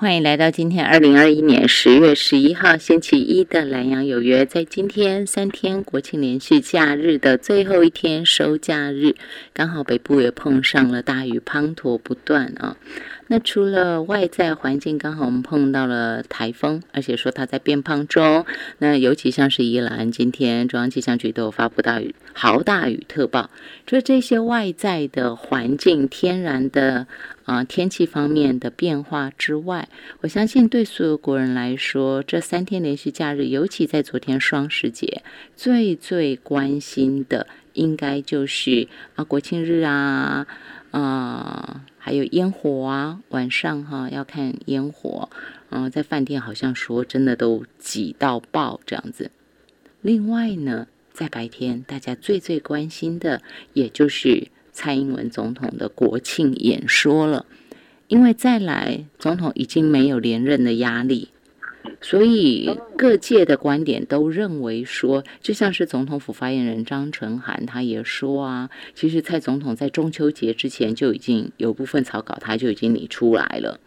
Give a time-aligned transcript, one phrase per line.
[0.00, 4.46] 欢迎来到今天二零二一年十月十一号星期一的南阳有约。
[4.46, 9.16] 在今天三天国庆连续假日的最后一天收假日，
[9.52, 12.76] 刚好北部也碰上了大雨，滂沱不断啊。
[13.30, 18.46] 那除了外在环境，刚好我们碰到了台风，而且说它在变胖中。
[18.78, 23.50] 那尤其像是宜兰，今天中央气象局都有发布大雨、豪大雨特报。
[23.86, 27.06] 除了这些外在的环境、天然的
[27.44, 29.88] 啊天气方面的变化之外，
[30.22, 35.22] 我相信对所有国人来说，这三天连续假日，尤其在昨天双十节，
[35.54, 40.46] 最最关心的应该就是啊国庆日啊。
[40.90, 45.28] 啊，还有烟火啊，晚上哈要看烟火，
[45.68, 49.30] 嗯，在饭店好像说真的都挤到爆这样子。
[50.00, 53.42] 另外呢，在白天大家最最关心的，
[53.74, 57.44] 也就是蔡英文总统的国庆演说了，
[58.06, 61.28] 因为再来总统已经没有连任的压力。
[62.00, 73.80] 所以各界的观点都认为说，就像是总统府发言人张纯涵他也说啊，其实蔡总统在中秋节之前就已经有部分草稿他就已经拟出来了。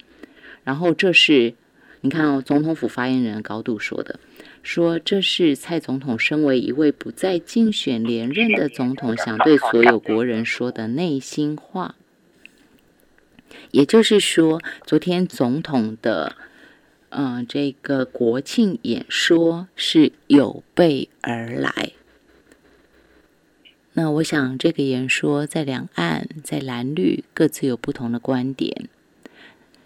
[0.63, 1.53] 然后这是
[2.01, 4.19] 你看哦，总统府发言人高度说的，
[4.61, 11.95] 说这是蔡总统身为一位不再竞选连任的总统，想对所有国人说的内心话。
[13.71, 16.35] 也就是说，昨天总统的。
[17.11, 21.91] 嗯，这个国庆演说是有备而来。
[23.93, 28.87] 那我想，这个演说在两岸、在蓝绿各自有不同的观点。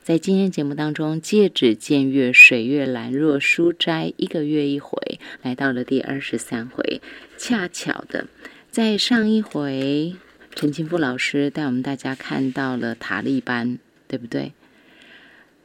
[0.03, 7.01] 在今天节目当中，戒指见月，水月兰若书斋，一个月一回，来到了第二十三回。
[7.39, 8.27] 恰巧的，
[8.69, 10.15] 在上一回，
[10.53, 14.53] 陈清富老师带我们大家看到了塔利班，对不对？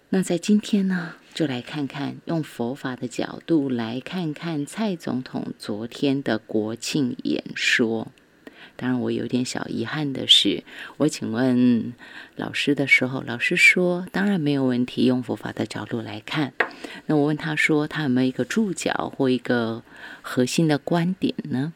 [0.08, 1.16] 那在今天呢？
[1.32, 8.08] 就来看看，用佛法的角度来看看蔡总统昨天的国庆演说。
[8.76, 10.64] 当然，我有点小遗憾的是，
[10.96, 11.92] 我请问
[12.36, 16.54] 老师的时候，老师说当然没有问题，用佛法的角度来看。
[17.06, 19.82] 那我问他说，他有没有一个注脚或一个
[20.22, 21.74] 核心的观点呢？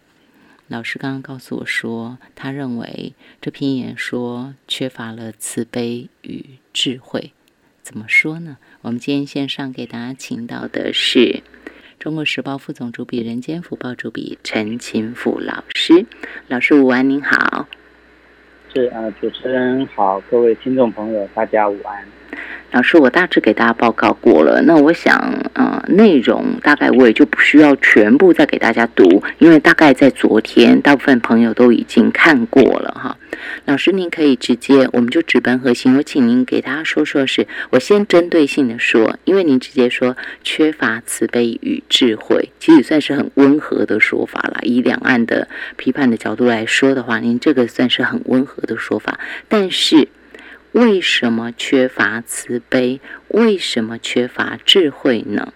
[0.68, 7.32] 老师刚刚告诉我说，他认为这篇演说缺乏了慈悲与智慧。
[7.84, 8.56] 怎么说呢？
[8.80, 11.18] 我们今天线上给大家请到的是
[11.98, 16.06] 《中国时报》副总主笔、《人间福报》主笔陈勤富老师。
[16.48, 17.68] 老师午安，您好。
[18.72, 22.08] 是啊，主持人好，各位听众朋友，大家午安。
[22.72, 24.60] 老师，我大致给大家报告过了。
[24.62, 25.16] 那我想，
[25.52, 33.16] 呃，内容大概我也就不需要全部再给大家读，因为大概在昨天，大部分朋友都已经看过了哈。
[33.66, 35.96] 老师，您可以直接，我们就直奔核心。
[35.96, 44.58] 我请您给大家说说，是我先针对性的说，因为您直接说缺乏慈悲与智慧，其实算是很温和的说法了。
[44.62, 45.46] 以两岸的
[45.76, 50.08] 批判的角度来说的话，您这个算是很温和的说法，但是。
[50.74, 53.00] 为什么缺乏慈悲？
[53.28, 55.52] 为什么缺乏智慧呢？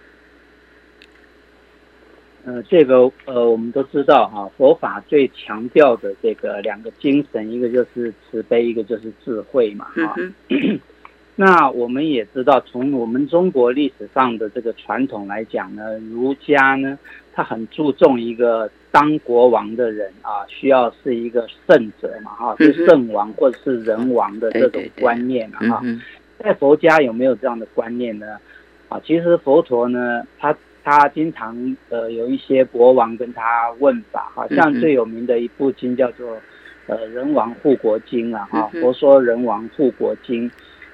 [2.45, 10.15] 呃，这个呃，我们都知道哈，佛法最强调的这个两个精神，一个就是慈悲，一个就是智慧嘛，哈。
[11.35, 16.97] 那我们也知道，从我们中国历史上的这个传统来讲呢，儒家呢，
[17.39, 25.81] 他很注重一个当国王的人啊，需要是一个圣者嘛，哈，是圣王或者是人王的这种观念啊，哈。
[26.37, 28.37] 在佛家有没有这样的观念呢？
[28.89, 36.37] 啊，其实佛陀呢，他他经常呃有一些国王跟他问法，好像最有名的一部经叫做
[36.87, 40.49] 呃《人王护国经》啊，哈，佛说《人王护国经》。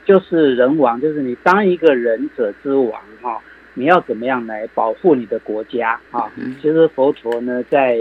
[0.05, 3.41] 就是人王，就是你当一个仁者之王哈，
[3.77, 6.31] 你要怎么样来保护你的国家啊？
[6.61, 7.99] 其实佛陀呢，在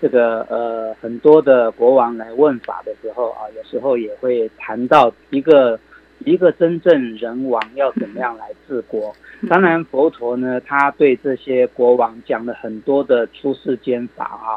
[0.00, 5.78] 这个呃很多的国王来问法的时候啊，有时候也会谈到一个
[6.24, 9.14] 一个真正人王要怎么样来治国。
[9.48, 14.56] 当然，佛陀呢，他对这些国王讲了很多的出世间法啊，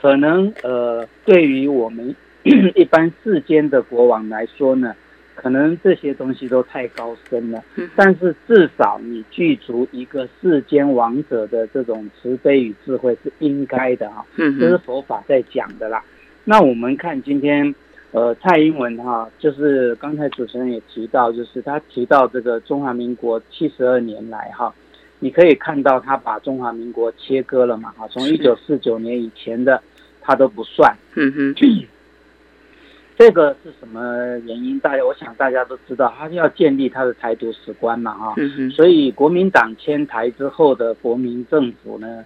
[0.00, 2.14] 可能呃对于我们
[2.76, 4.94] 一般世间的国王来说呢。
[5.36, 7.62] 可能这些东西都太高深了，
[7.94, 14.24] 但是至少你具足一个世间王者的这种慈悲与智慧是应该的哈，
[14.58, 16.02] 这是佛法在讲的啦。
[16.44, 17.72] 那我们看今天，
[18.12, 24.74] 呃，蔡英文哈，就是刚才主持人也提到，就是他提到这个中华民国七十二年来哈，
[25.18, 29.82] 你可以看到他把中华民国切割了嘛哈，从一九四九年以前的
[30.22, 30.96] 他都不算。
[31.14, 31.54] 嗯哼。
[33.18, 34.78] 这个是什么原因？
[34.80, 38.34] 大家我想大家都知道，他要建立他的台独史观嘛，啊，
[38.70, 42.22] 所以国民党迁台之后的国民政府呢，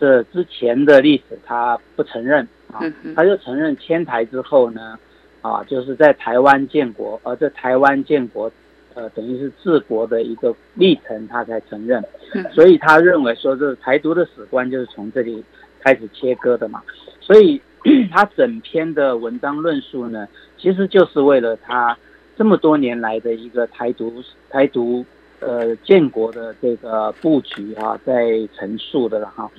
[0.00, 2.80] 这之前的历史他不承认啊，
[3.14, 4.98] 他就承认迁台之后呢，
[5.42, 8.50] 啊，就是在台湾建国，而在台湾建国，
[8.94, 12.02] 呃，等于是治国的一个历程，他才承认，
[12.52, 15.44] 所以他认为说，这台独的史观就是从这里
[15.78, 16.82] 开始切割的嘛，
[17.20, 17.62] 所以。
[18.10, 21.96] 他整篇的文章论述呢，其实就是为了他
[22.36, 25.04] 这么多年来的一个台独台独
[25.40, 29.50] 呃建国的这个布局啊，在陈述的了哈。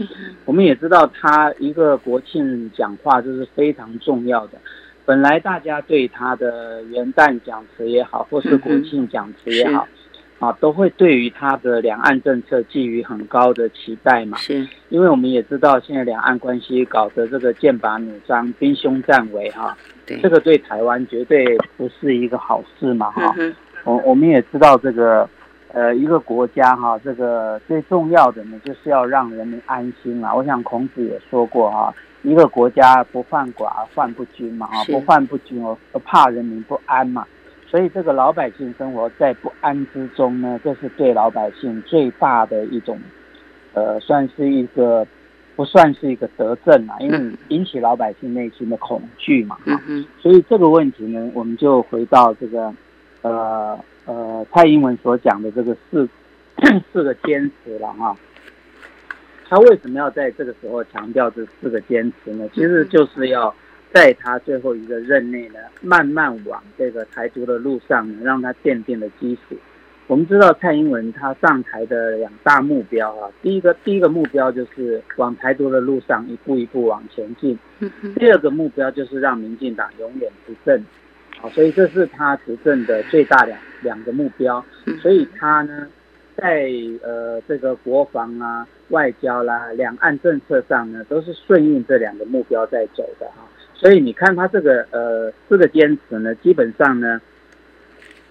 [0.45, 4.53] 我们也知道，他一个国庆讲话这是非常重要的。
[5.05, 9.85] 本来大家对他的元旦讲词也好，或是国庆讲词也好。
[10.43, 14.37] 啊，都会对于他的两岸政策寄予很高的期待嘛？
[14.37, 23.33] 是，因为我们也知道现在两岸关系搞得这个剑拔弩张、兵凶战危哈，对，这个对台湾绝对不是一个好事嘛哈。
[23.85, 25.29] 我我们也知道这个，
[25.71, 30.35] 呃，一个国家哈，这个最重要的呢，就是要让人民安心嘛。
[30.35, 37.25] 我想孔子也说过哈，一个国家不患寡而患不均嘛，啊，不患不均而怕人民不安嘛。
[37.73, 42.99] 所以这个老百姓生活在不安之中呢，这是对老百姓最大的一种，
[43.73, 45.03] 呃，算是一个
[45.55, 49.57] 不算是一个德政啊，因为引起老百姓内心的恐惧嘛。
[49.65, 52.71] 嗯所以这个问题呢，我们就回到这个，
[53.23, 56.07] 呃呃，蔡英文所讲的这个四
[56.93, 58.15] 四个坚持了哈。
[59.49, 62.47] 他为什么要在这个时候强调这四个坚持呢？
[62.53, 63.51] 其实就是要。
[63.93, 69.55] 在他最后一个任内呢，慢慢往这个台独的路上呢，让他奠定了基础。
[70.07, 77.57] 我们知道蔡英文他上台的两大目标啊，第一个第一个目标就是往台独的路上一步一步往前进，
[78.15, 80.83] 第二个目标就是让民进党永远执政。
[81.39, 84.63] 好，所以这是他执政的最大两两个目标。
[85.01, 85.87] 所以他呢，
[86.35, 86.69] 在
[87.01, 93.47] 呃这个国防啊、外交啦、两岸政策上呢，都是顺应这两个目标在走的哈。
[93.83, 97.19] 所以你看他这个呃四个坚持呢，基本上呢，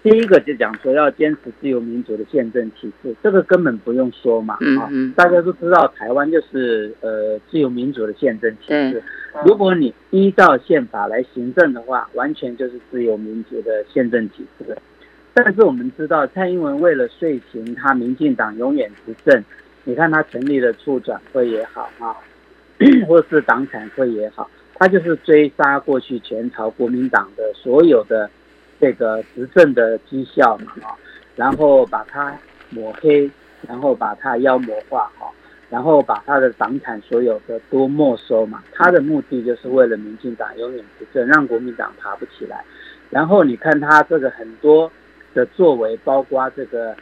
[0.03, 9.03] 第一个就讲说要坚持自由民主的宪政体制，这个根本不用说嘛，啊，大家都知道台湾就是呃自由民主的宪政体制。
[9.45, 14.75] 如果你依照宪法来行政的话，完全就是自由民主的宪政体制。
[15.35, 19.45] 但是我们知道蔡英文为了遂行他民进党永远执政，
[19.85, 22.17] 你看他成立了处转会也好啊，
[23.07, 24.51] 或是党产会也好。
[24.83, 28.29] 他就是追杀过去前朝国民党的所有的
[28.81, 30.91] 这个执政的绩效嘛，啊，
[31.37, 32.37] 然后把他
[32.71, 33.31] 抹黑，
[33.69, 35.31] 然后把他妖魔化，哈，
[35.71, 38.61] 然后把他的党产所有的都没收嘛。
[38.73, 42.65] 他的目的就是为了民进党永远执政，让国民党爬不起来。
[43.09, 44.91] 然后你看他这个很多
[45.33, 46.93] 的作为，包括这个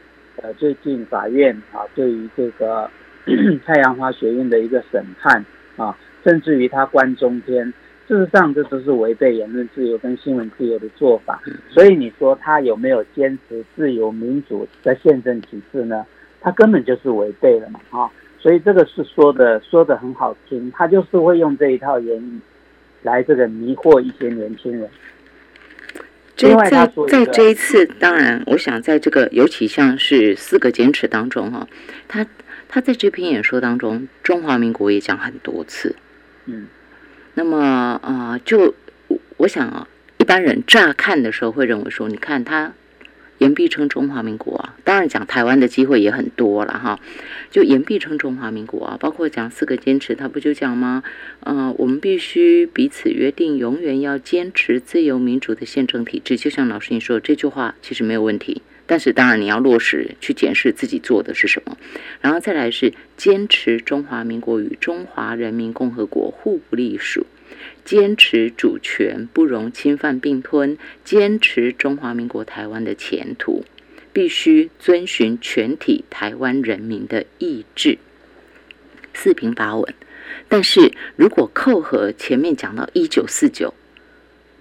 [0.42, 2.90] 呃最近法院啊对于这个
[3.64, 5.42] 太阳花学院的一个审判
[5.78, 5.96] 啊。
[6.24, 7.64] 甚至于他关中天，
[8.08, 11.40] 事实上这都是违背言论自由跟新闻自由的做法。
[11.68, 16.04] 所以你说他有没有坚持自由民主的宪政体制呢？
[16.42, 18.10] 他根本就是违背了嘛，哈！
[18.38, 22.40] 所以这个是说的说的很好听，他就是会用这一套言语
[23.02, 24.88] 来这个迷惑一些年轻人。
[26.38, 31.68] 另外，在在这一次，当然，我想在这个尤其像是四个坚持当中，哈，
[32.08, 32.26] 他
[32.66, 35.94] 他在这篇演说当中，中华民国也讲很多次。
[36.52, 36.66] 嗯，
[37.34, 37.58] 那么
[38.02, 38.74] 啊，就
[39.36, 39.88] 我想啊，
[40.18, 42.72] 一般人乍看的时候会认为说，你看他
[43.38, 47.00] 言必称中华民国啊，当然讲台湾的机会也很多了哈，
[47.50, 51.02] 就言必称中华民国啊，包括讲四个坚持，他不就讲吗？
[51.40, 56.36] 呃，我们必须彼此约定，永远要坚持自由民主的宪政体制。
[56.36, 58.60] 就像老师你说这句话，其实没有问题。
[58.90, 61.78] 但是当然，你要落实去检视自己做的是什么，
[62.20, 67.24] 然后再来是坚持中华民国与中华人民共和国互不隶属，
[67.84, 73.64] 坚持主权不容侵犯并吞，坚持中华民国台湾的前途。
[74.12, 77.96] 必须遵循全体台湾人民的意志，
[79.14, 79.94] 四平八稳。
[80.48, 83.72] 但是如果扣合前面讲到一九四九，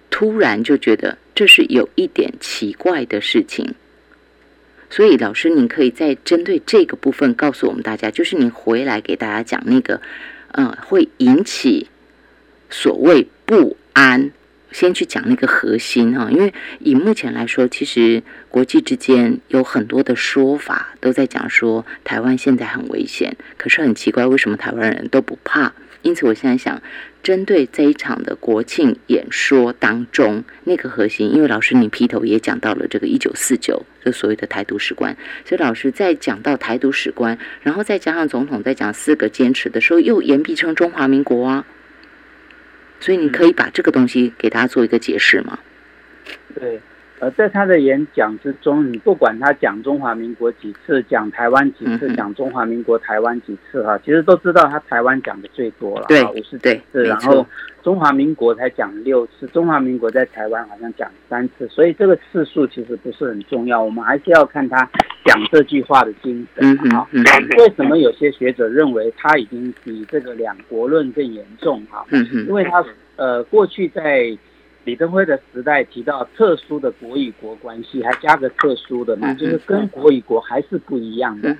[0.08, 3.74] 突然就觉得这是有一点奇怪的事情。
[4.90, 10.00] 所以，老师，您可以再针对这个部分告诉我们大家，就是您回来给大家讲那个，
[10.52, 11.88] 嗯，会引起
[12.68, 14.32] 所谓不安，
[14.72, 16.28] 先去讲那个核心哈。
[16.30, 25.72] 因为以目前来说，其实国际之间有很多的说法都在讲说台湾现在很危险，可是很奇怪，为什么台湾人都不怕？
[26.02, 26.82] 因此，我现在想
[27.22, 41.66] 针对这一场的国庆演说当中，那个核心，因为老师你劈头也讲到了这个一九四九，就所谓的台独史观，所以老师在讲到台独史观，然后再加上总统在讲四个坚持的时候，又言必称中华民国啊，
[43.00, 45.58] 所以你可以把这个东西给大家做一个解释吗？
[46.54, 46.80] 对。
[47.20, 57.46] 呃，在他的演讲之中，你不管他讲中华民国几次，讲台湾几次，讲中华民国台湾几次哈，其实都知道他台湾讲的最多了，对，五十几次，然后
[57.82, 64.88] 中华民国才讲六次，中华民国在台湾好像讲三次，所以这个次数其实不是很重要，我们还是要看他
[65.26, 67.06] 讲这句话的精神哈。
[67.58, 72.02] 为什么有些学者认为他已经比这个两国论更严重哈？
[72.46, 72.82] 因为他
[73.16, 74.34] 呃过去在。
[74.84, 81.54] 李登辉的时代提到特殊的国与国关系，还加个特殊的嘛，就是跟国与国还是不一样的。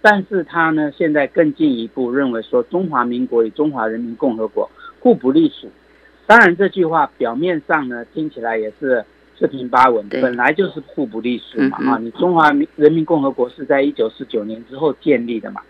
[0.00, 5.68] 但是他呢，现在更进一步认为说，中华民国与中华人民共和国互不隶属。
[6.26, 9.04] 当然，这句话表面上呢，听起来也是
[9.36, 11.78] 四平八稳，本来就是互不隶属嘛。
[11.90, 15.60] 啊，你中华民人民共和国是在一九四九年之后建立的嘛，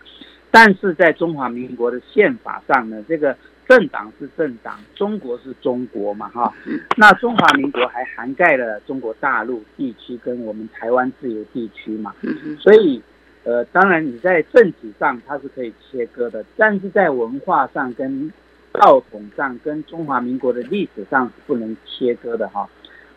[0.51, 3.35] 但是在中华民国的宪法上呢，这个。
[3.71, 6.53] 政党是政党，中国是中国嘛，哈，
[6.97, 12.13] 那中华民国还涵盖了中国大陆地区跟我们台湾自由地区嘛，
[12.59, 13.01] 所以，
[13.45, 18.29] 呃，当然你在政治上它是可以切割的，但是在文化上跟
[18.73, 22.67] 道统上跟中华民国的历史上是不能切割的哈。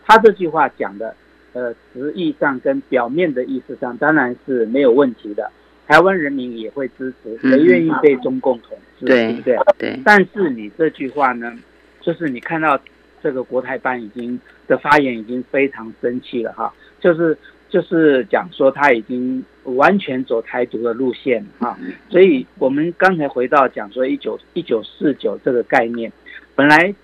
[0.07, 1.17] 他这句话讲的，
[1.53, 5.51] 呃，实义上跟表面的意思上当然是没有问题的。
[5.87, 9.59] 台湾人民也会支持，谁愿意被中共统治，对不对？
[9.79, 10.00] 对。
[10.05, 11.53] 但是你这句话呢，
[12.00, 12.81] 就是你看到
[13.23, 17.37] 这个国台办已经的发言已经非常生气了哈，就是
[17.69, 26.11] 就是讲说他已经完全走台独的路线哈，所以我们刚才回到讲说一九一九四九这个概念，
[26.55, 26.95] 本来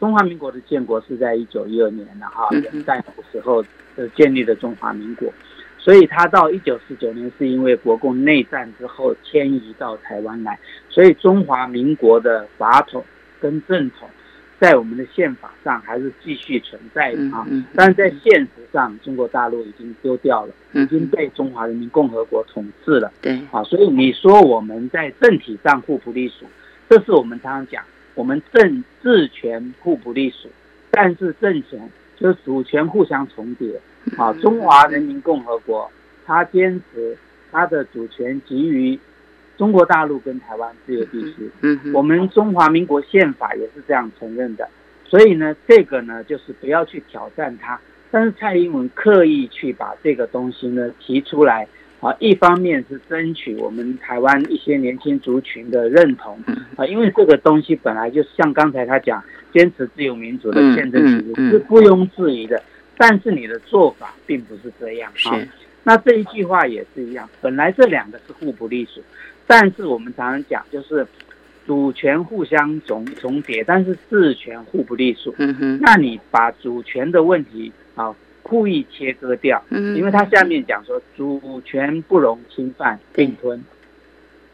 [0.00, 3.62] 中华民国的建国是在一九一二年的哈，元旦时候
[3.96, 5.30] 呃建立的中华民国。
[5.82, 10.56] 所以他到一九四九年是因为国共内战之后迁移到台湾来，
[10.88, 13.04] 所以中华民国的法统
[13.40, 14.08] 跟正统
[14.60, 17.44] 在我们的宪法上还是继续存在的啊。
[17.74, 23.12] 但是在现实上，中国大陆已经丢掉了，已经被中华人民共和国统治了。
[23.20, 26.46] 对，啊，所以你说我们在政体上互不隶属，
[26.88, 27.82] 这是我们常常讲，
[28.14, 30.48] 我们政治权互不隶属，
[30.92, 33.68] 但是政权就是主权互相重叠。
[34.16, 35.90] 好， 中华人民共和国，
[36.24, 37.16] 他坚持
[37.50, 38.98] 他的主权基于
[39.56, 41.50] 中国大陆跟台湾自由地区。
[41.60, 44.68] 嗯，我们中华民国宪法也是这样承认的。
[45.04, 47.78] 所以呢，这个呢，就是不要去挑战它。
[48.10, 51.66] 但是蔡英文刻意去把这个东西呢提出来，
[52.00, 56.38] 啊，一方面是争取我们台湾一些年轻族群的认同，
[56.76, 62.62] 啊，因为这个东西本来就像刚才他讲，坚持自由民主的宪政体制是毋庸置疑的。
[62.96, 65.40] 但是你的做法并不是这样啊，
[65.84, 69.02] 那这一句话也是一样，本来这两个是互不隶属，
[69.46, 71.06] 但是我们常常讲就是
[71.66, 75.34] 主权互相重重叠，但是治权互不隶属。
[75.38, 83.64] 嗯哼，那你把主权的问题啊故意切割掉，嗯，因为他下面讲说主权不容侵犯并吞。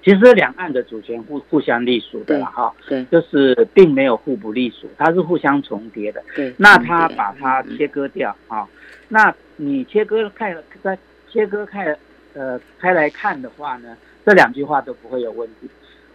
[0.03, 6.23] 其实两岸的主权互互相隶属的哈，对，就是并没有互不隶属，它是互相重叠的。
[6.35, 8.67] 对，那它把它切割掉啊，
[9.09, 10.97] 那你切割开在
[11.31, 11.95] 切割开
[12.33, 15.69] 呃开来看的话呢，这两句话都不会有问题。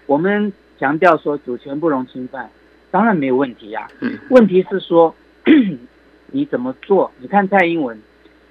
[0.05, 2.49] 我们强调说主权不容侵犯，
[2.89, 3.87] 当然没有问题呀。
[3.99, 5.13] 嗯，问题是说
[6.31, 7.11] 你怎么做？
[7.19, 8.01] 你看蔡英文，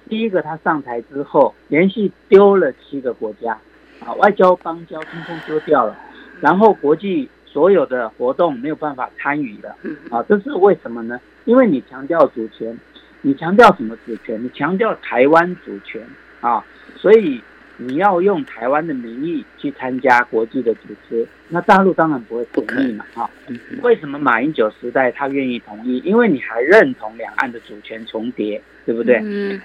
[0.07, 3.57] 第一个他上台之后，连续丢了七个国家。
[4.05, 5.97] 啊，外交邦交通通丢掉了，
[6.41, 9.75] 然后国际所有的活动没有办法参与了，
[10.09, 11.19] 啊，这是为什么呢？
[11.45, 12.77] 因为你强调主权，
[13.21, 14.43] 你强调什么主权？
[14.43, 16.01] 你强调台湾主权
[16.41, 16.63] 啊，
[16.95, 17.41] 所以
[17.77, 23.29] 你要用台湾的名义去参加国际的组织，那大陆当然不会同意嘛，哈。
[23.81, 26.01] 为什么马英九时代他愿意同意？
[26.05, 29.19] 因为你还认同两岸的主权重叠，对不对？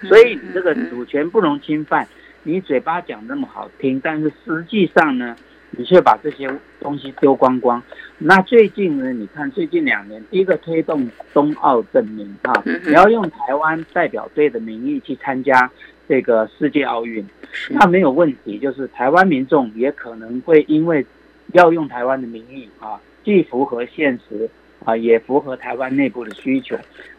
[0.08, 2.06] 所以你这个主权不容侵犯。
[2.48, 5.36] 你嘴巴讲那么好听，但是实际上呢，
[5.72, 6.50] 你却把这些
[6.80, 7.82] 东西丢光光。
[8.16, 12.54] 那最近呢，你看最近两年，第一个推动冬奥证明啊，
[12.86, 15.70] 你要用台湾代表队的名义去参加
[16.08, 17.22] 这个世界奥运，
[17.68, 18.58] 那没有问题。
[18.58, 21.04] 就是台湾民众也可能会因为
[21.52, 24.48] 要用台湾的名义啊，既符合现实
[24.86, 26.74] 啊，也符合台湾内部的需求。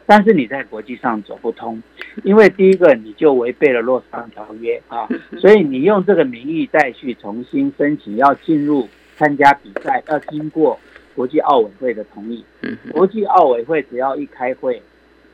[0.09, 1.79] 但是你在国际上走不通，
[2.23, 5.07] 因为第一个你就违背了洛桑条约啊，
[5.39, 10.79] 所以你用这个名义再去重新申请要进入参加比赛，要经过
[11.13, 12.43] 国际奥委会的同意。
[12.91, 14.81] 国际奥委会只要一开会，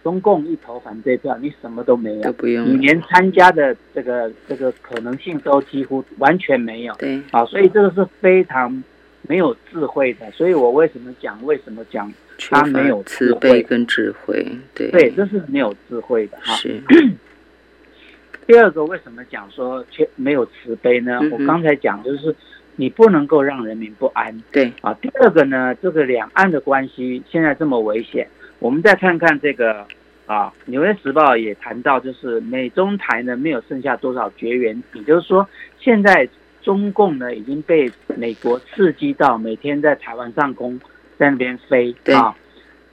[0.03, 6.93] 中共一投反对票，你什么都没有，你连参加的这个这个可能性都几乎完全没有。
[6.95, 8.83] 对，啊，所以这个是非常
[9.27, 10.29] 没有智慧的。
[10.31, 11.43] 所以我为什么讲？
[11.45, 12.11] 为什么讲
[12.49, 14.45] 他没有慈悲跟智慧？
[14.73, 16.53] 对，对，这是没有智慧的哈。
[16.55, 16.81] 是。
[18.47, 21.19] 第二个，为什么讲说却没有慈悲呢？
[21.31, 22.35] 我刚才讲就是
[22.75, 24.43] 你不能够让人民不安。
[24.51, 24.93] 对啊。
[25.01, 28.27] 第二个呢，这个两岸的关系现在这么危险，
[28.59, 29.85] 我们再看看这个
[30.27, 35.47] 啊，《纽约时报》也谈到，就是美中台呢没有剩下多少绝缘体，就是说
[35.79, 36.27] 现在
[36.65, 40.77] 中共呢已经被美国刺激到每天在台湾上空
[41.17, 42.35] 在那边飞啊，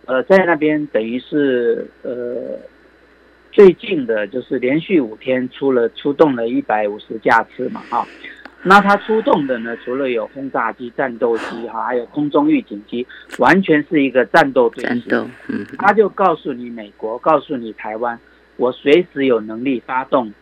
[0.04, 2.58] 呃，在那边等于是呃。
[3.54, 8.02] 最近的就是连续五天出了出动了一百五十架次嘛，啊，
[8.62, 15.26] 那他出动的呢，除了有轰炸机、战斗机，哈，还有空中预警机，完全是一个战斗对峙。
[15.48, 18.18] 嗯，他就告诉你美国，告诉你台湾，
[18.56, 20.32] 我随时有能力发动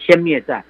[0.00, 0.64] 歼灭战，啊，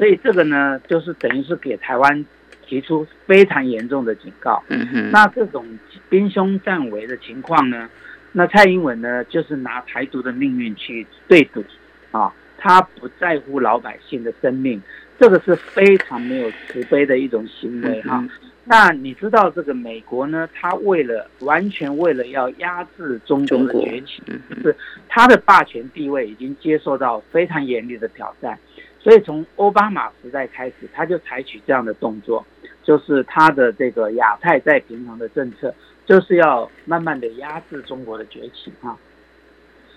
[0.00, 2.24] 所以这个呢，就是等于是给台湾
[2.64, 4.62] 提出非常严重的警告。
[4.68, 5.62] 嗯哼，那这种
[6.08, 7.86] 兵凶战危的情况呢？
[8.32, 11.62] 那蔡英文呢，就是拿台独的命运去对赌，
[12.12, 14.80] 啊，他不在乎老百姓的生命，
[15.18, 18.26] 这个是非常没有慈悲的一种行为哈。
[18.64, 24.22] 那你知道这个美国呢，他为了完全为了要压制中国的崛起，
[24.62, 24.74] 是
[25.08, 28.56] 他的霸权地位已经接受到非常严厉的挑战，
[29.00, 32.44] 所以从奥巴马时代开始，他就采取这样的动作，
[32.82, 35.74] 就是他的这个亚太再平衡的政策。
[36.06, 38.96] 就是要慢慢的压制中国的崛起哈，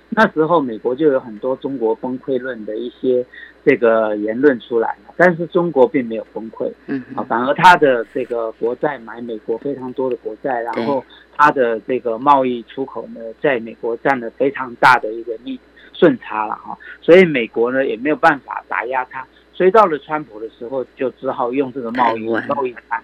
[0.10, 3.26] 那时候美国就有很多中国崩溃论的一些
[3.66, 11.04] 这个言论出来了，但是中国并没有崩溃，嗯啊，反而他的这个国债买美国非常多的国债，然后
[11.36, 15.60] 他的这个贸易出口呢，在美国占了非常大的一个逆
[16.04, 23.02] 顺差了哈，所以美国呢也没有办法打压他，所以到了川普的时候，就只好用这个贸易贸易战。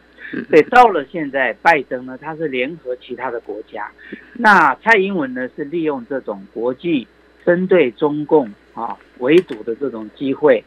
[0.50, 3.90] 对，到了现在，拜登呢，他是联合其他的国家，
[4.34, 7.08] 那蔡英文呢是利用这种国际
[7.46, 10.62] 针对中共啊围堵的这种机会，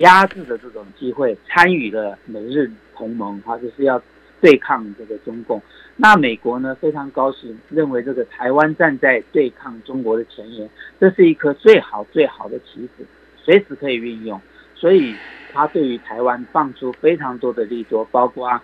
[0.00, 3.98] 压制的这种机会，参与了美日同盟，他，就是要
[4.42, 5.62] 对抗这个中共。
[5.96, 14.40] 那美国呢非常高兴，认为这个台湾站在对抗中国的前沿，这是一颗最好最好的棋子，随时可以运用，
[14.74, 15.14] 所以
[15.52, 18.60] 他对于台湾放出非常多的利多，包括。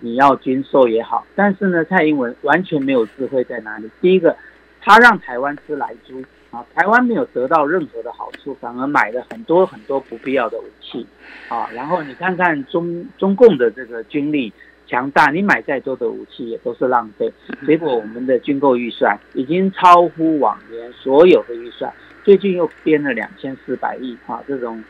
[0.00, 3.90] 你要军售也好，但是呢，蔡英文完全没有智慧在哪里？
[4.00, 4.36] 第一个，
[4.80, 11.04] 他让台湾吃来猪啊，台湾没有得到任何的好处，反而买了很多很多不必要的武器
[11.48, 11.68] 啊。
[11.74, 14.52] 然后你看看中中共的这个军力
[14.88, 17.30] 强大，你买再多的武器也都是浪费。
[17.66, 21.92] 结果我们的军购预算已经超乎往年所有的预算，
[22.24, 24.82] 最近又编了两千四百亿啊，这种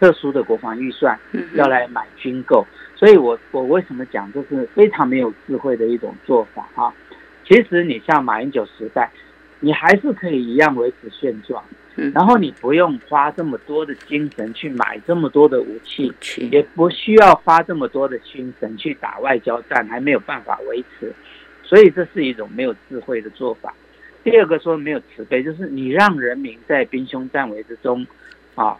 [0.00, 1.18] 特殊的国防预算
[1.54, 2.66] 要来买军购。
[2.96, 6.92] 所以，我我为什么讲这是非常没有智慧的一种做法啊？
[7.46, 9.10] 其实你像马英九时代，
[9.60, 11.62] 你还是可以一样维持现状，
[12.12, 16.12] 然后你不用花这么多的精神去买这么多的武器，
[16.50, 21.12] 也不需要花这么多的精神去打外交战，还没有办法维持。
[21.62, 23.72] 所以这是一种没有智慧的做法。
[24.22, 28.06] 第二个说没有慈悲，就是你让人民在兵凶战危之中
[28.54, 28.76] 啊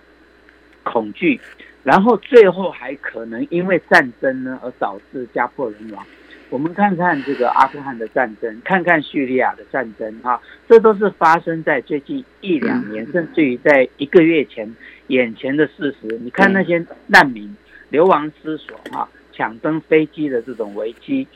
[0.83, 1.41] 恐惧。
[1.83, 6.05] 然后最后还可能因为战争呢而导致家破人亡。
[6.51, 14.73] 我们看看这个阿富汗的战争，看看叙利亚的战争，哈，这都是发生在最近一两年，甚至于在一个月前
[15.09, 16.19] 眼前的事实。
[16.23, 17.57] 你看那些难民
[17.89, 21.27] 流亡失所，哈，抢登飞机的这种危机，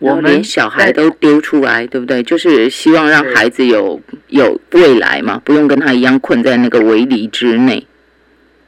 [0.00, 2.22] 我们小孩都丢出来，对不对？
[2.22, 7.86] 就是希望让孩子有有未来嘛，不用跟他一样困在那个围篱之内。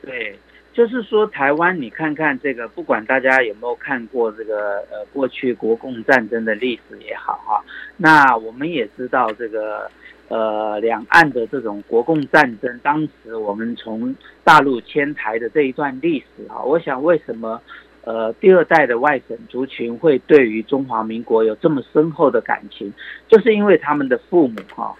[0.03, 0.37] 对。
[0.81, 7.63] 就是说，台湾，你看看这个，不管大家有没有看过这个呃过去国共战争的历史也好哈，
[7.99, 9.91] 那我们也知道这个
[10.29, 17.61] 呃两岸的这种国共战争，当时我们从大陆迁台的这一段历史哈，我想为什么
[18.05, 22.91] 呃第二代的外省族群会对于中华民国有这么深厚的感情，
[23.29, 24.97] 就是因为他们的父母哈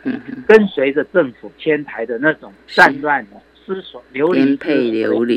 [0.47, 3.27] 跟随着政府迁台的那种战乱。
[3.75, 5.37] 失所流离，流离，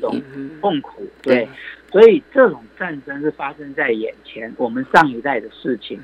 [0.60, 1.48] 痛苦，对，
[1.92, 6.00] 所以这种战争是发生在眼前，我们上一代的事情。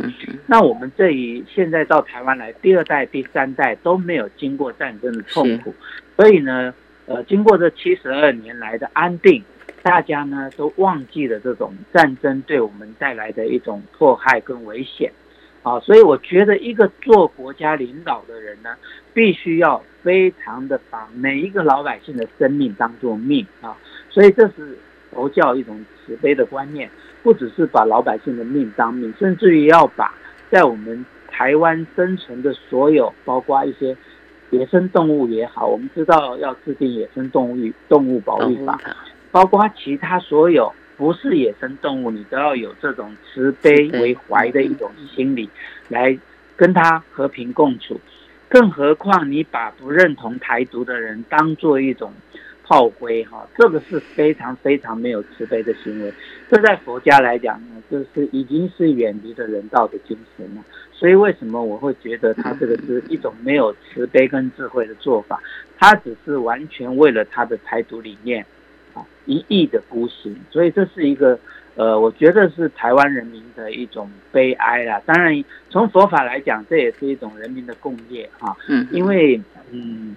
[0.45, 5.73] 那我们这一现在到台湾来，第二代、第三代都没有经过战争的痛苦，
[6.15, 6.73] 所以呢，
[7.07, 9.43] 呃，经过这七十二年来的安定，
[9.81, 15.11] 大家呢都忘记了这种战争对我们带来的一种迫害跟危险。
[15.61, 18.77] 啊，所以我觉得一个做国家领导的人呢，
[19.13, 23.75] 必须要非常的把每一个老百姓的生命当做命啊，
[24.09, 24.77] 所以这是
[25.11, 26.89] 佛教一种慈悲的观念，
[27.23, 30.13] 不只是把老百姓的命当命，甚至于要把
[30.49, 33.95] 在我们台湾生存的所有，包括一些
[34.51, 38.79] 野生动物也好，我们知道要制定野生动物动物保育法，
[39.31, 40.73] 包括其他所有。
[40.97, 45.49] 不是野生动物，你都要有这种慈悲为怀的一种心理，
[45.87, 46.19] 来
[46.57, 47.97] 跟他和平共处。
[48.49, 52.11] 更何况你把不认同台独的人当做一种
[52.65, 56.11] 炮灰，哈，这个是非常非常没有慈悲的行为。
[56.49, 60.63] 这在佛家来讲呢，就是已经是远离了人道的精神了。
[60.91, 65.41] 所以为什么我会觉得他这个是一种没有慈悲跟智慧的做法？
[65.77, 68.45] 他只是完全为了他的台独理念。
[68.95, 71.39] 啊一意的孤行，所以这是一个，
[71.79, 75.01] 呃，我觉得是台湾人民的一种悲哀啦。
[75.05, 75.33] 当然，
[75.69, 78.53] 从佛法来讲，这也是一种人民的共业哈。
[78.67, 79.39] 嗯，因为
[79.71, 80.13] 嗯，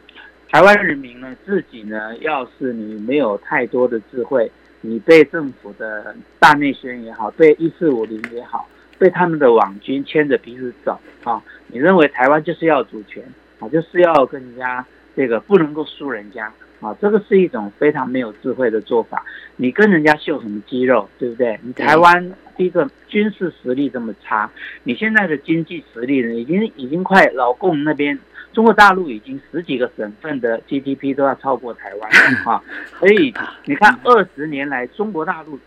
[0.51, 13.22] 台湾人民呢，自己呢，要是你没有太多的智慧，你被政府的大内宣也好，被一四五零也好，被他们的网军牵着鼻子走啊，你认为台湾就是要主权
[13.61, 16.53] 啊，就是要跟人家这个不能够输人家。
[16.82, 19.24] 啊，这个是一种非常没有智慧的做法。
[19.56, 21.58] 你跟人家秀什么肌肉，对不对？
[21.62, 24.50] 你台湾第一个军事实力这么差，
[24.82, 28.18] 你现在的经济实力呢，已经已经快老共那边
[28.52, 32.62] 中国大陆已经十几个省份的 GDP 都要超过台湾了 啊！
[32.98, 33.32] 所以
[33.64, 35.58] 你看，二十年来中国大陆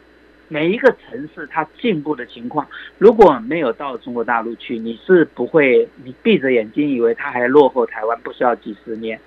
[0.49, 9.19] 每一个城市它进步的情况，如果没有到中国大陆去，你是不会，你闭着眼睛以为它还落后台湾不需要几十年。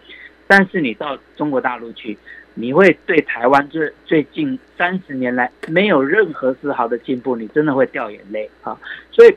[0.49, 2.17] 但是你到中国大陆去，
[2.55, 8.77] 你会对台湾最最近三十年来没有任何丝毫的进步，你真的会掉眼泪啊！
[9.13, 9.37] 所以，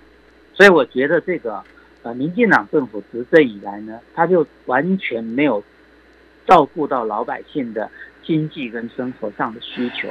[0.54, 1.62] 所以我觉得这个
[2.04, 5.62] 呃，民进党政府执政以来呢，他就完全没有
[6.48, 7.92] 照顾到老百姓的
[8.24, 10.08] 经济跟生活上的需求，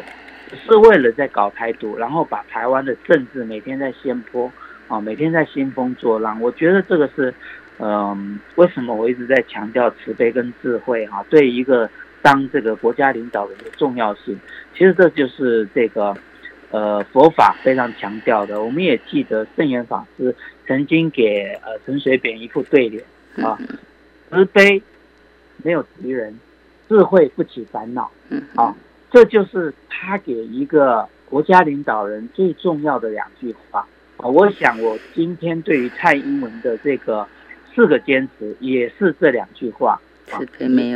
[0.66, 4.52] 是为了在搞台独，然后把台湾的政治每天在掀坡
[4.86, 6.38] 啊，每天在兴风作浪。
[6.42, 7.34] 我觉得这个是。
[7.82, 11.24] 嗯，为什么我一直在强调慈悲跟智慧哈？
[11.30, 11.88] 对一个
[12.20, 14.38] 当这个国家领导人的重要性，
[14.74, 16.14] 其实这就是这个
[16.70, 18.62] 呃佛法非常强调的。
[18.62, 20.34] 我们也记得圣严法师
[20.66, 23.02] 曾经给呃陈水扁一副对联
[23.42, 23.58] 啊：
[24.28, 24.82] 慈悲
[25.62, 26.38] 没有敌人，
[26.86, 28.10] 智慧不起烦恼。
[28.56, 28.76] 啊，
[29.10, 33.86] 这就是他给一个国家领导人最重要的两句话
[34.18, 34.26] 啊。
[34.26, 37.26] 我想我今天对于蔡英文的这个。
[37.80, 39.98] 四个坚持也是这两句话
[40.30, 40.38] 啊，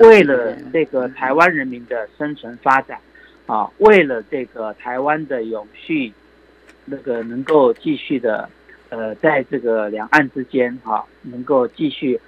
[0.03, 2.99] 为了这个台湾人民的生存发展
[3.47, 6.13] 啊，为了这个台湾的永续，
[6.85, 8.47] 那个能够继续的
[8.91, 12.21] 呃，在这个两岸之间哈，能够继续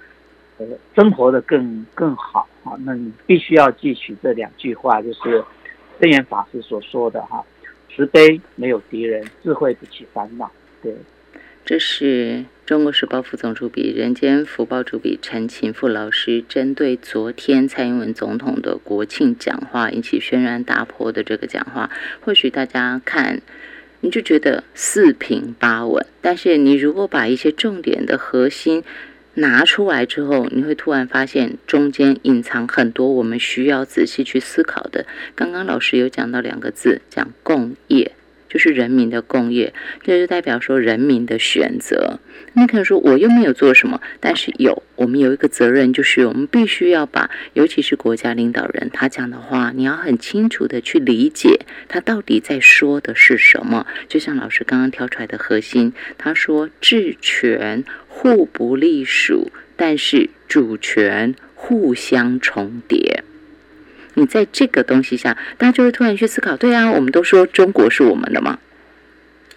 [0.57, 0.65] 呃
[0.95, 5.43] 生活的更更好啊，那你必须要记取这两句话，就是
[6.01, 7.45] 圣严法师所说的哈，
[7.95, 10.49] 慈悲没有敌人，智慧不起烦恼，
[10.81, 10.95] 对。
[11.63, 23.39] 这是中国时报副总主笔、人间福报主笔陈勤富老师针对昨天蔡英文总统的国庆讲话引起轩然大波的这个讲话，或许大家看
[24.01, 28.83] 你就觉得四平八稳，但是你如果把一些重点的核心
[29.35, 35.05] 拿出来之后，你会突然发现中间隐藏很多我们需要仔细去思考的。
[35.35, 38.11] 刚刚老师有讲到两个字，讲共业。
[38.49, 42.19] 就是人民的共业，这就代表说人民的选择。
[42.53, 53.85] 你可能说我又没有做什么，但是有，我们有一个责任，就是我们必须要把，尤其是国家领导人他讲的话，你要很清楚的去理解他到底在说的是什么。
[54.07, 63.23] 就像老师刚刚挑出来的核心，他说治权互不隶属，但是主权互相重叠。
[64.19, 68.57] 你在这个东西下，大家就会突然去思考：对啊，我们都说中国是我们的嘛，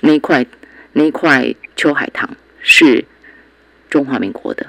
[0.00, 0.44] 那一块
[0.92, 2.28] 那一块秋海棠
[2.60, 3.02] 是
[3.88, 4.66] 中华民国的，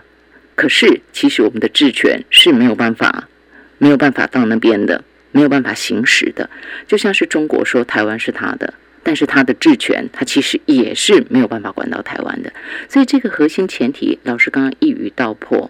[0.55, 3.27] 可是其实我们的治权是没有办法
[3.79, 6.49] 没有办法到那边的，没有办法行使的。
[6.87, 8.73] 就像是中国说台湾是他的，
[9.03, 12.53] 但是他的治权他其实也是没有办法管到台湾的。
[12.87, 15.69] 所以这个核心前提，老师刚刚一语道破。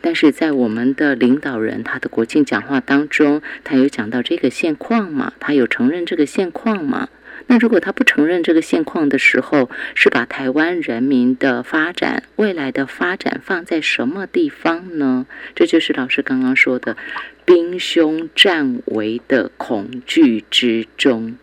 [0.00, 5.32] 但是在我们的领导人他的国庆讲话当中，他有讲到这个现况吗？
[5.40, 7.08] 他有承认这个现况吗？
[7.50, 15.26] 那如果他不承认这个现况的时候，是把台湾人民的发展、未来的发展放在什么地方呢？
[15.54, 16.96] 这就是老师刚刚说的
[17.46, 21.36] 兵凶战危的恐惧之中。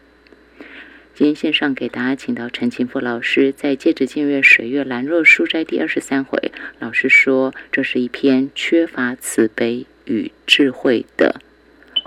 [1.18, 11.40] 今天线上给大家请到陈清富老师，在《戒指见月水月兰若书斋》第二十三回，老师说这是一篇缺乏慈悲与智慧的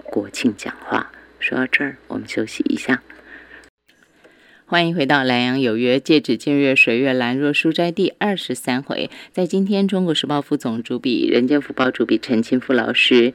[0.04, 1.10] 国庆讲话。
[1.40, 3.02] 说到这儿，我们休息一下。
[4.66, 13.32] 欢迎回到《莱阳有约》《戒指见月水月兰若书斋》第二十三回，在今天，《中国时报》副总主笔、人间福报主笔陈清富老师。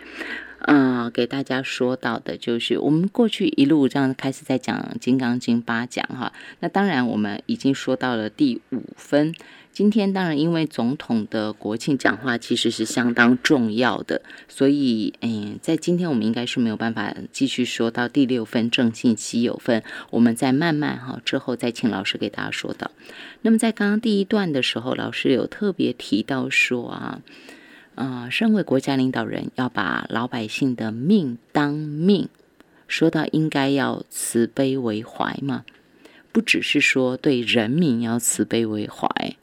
[0.64, 6.32] 呃，给大家说到的就是，我们过去一路这样开始在讲《金刚经》八讲哈。
[6.60, 9.34] 那当然，我们已经说到了第五分。
[9.74, 19.84] 今天当然，因为总统的国庆讲话其实是相当重要的，所以嗯，在今天我们应该是没有办法继续说到第六分正信稀有分。
[20.12, 22.92] 我们再慢慢哈，之后再请老师给大家说到。
[23.42, 27.20] 那么在刚刚第一段的时候，老师有特别提到说啊。
[27.96, 32.28] 啊，身为国家领导人，要把老百姓的命当命，
[32.88, 35.64] 说到应该要慈悲为怀嘛，
[36.32, 39.36] 不只是说对人民要慈悲为怀，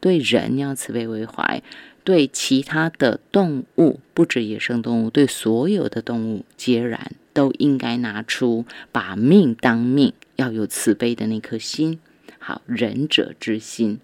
[0.00, 1.62] 对人要慈悲为怀，
[2.02, 12.00] 对其他的动物，不止野生动物，对所有的动物，皆然都应该拿出把命当命，要有慈悲的那颗心，
[12.40, 14.00] 好仁者之心。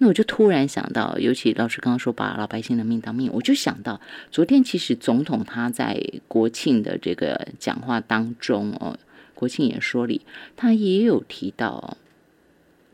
[0.00, 8.96] 那我就突然想到，尤其老师刚刚说把老百姓的命当命，我就想到昨天其实总统他在国庆的这个讲话当中哦，
[9.34, 10.24] 国庆演说里，
[10.56, 11.96] 他也有提到，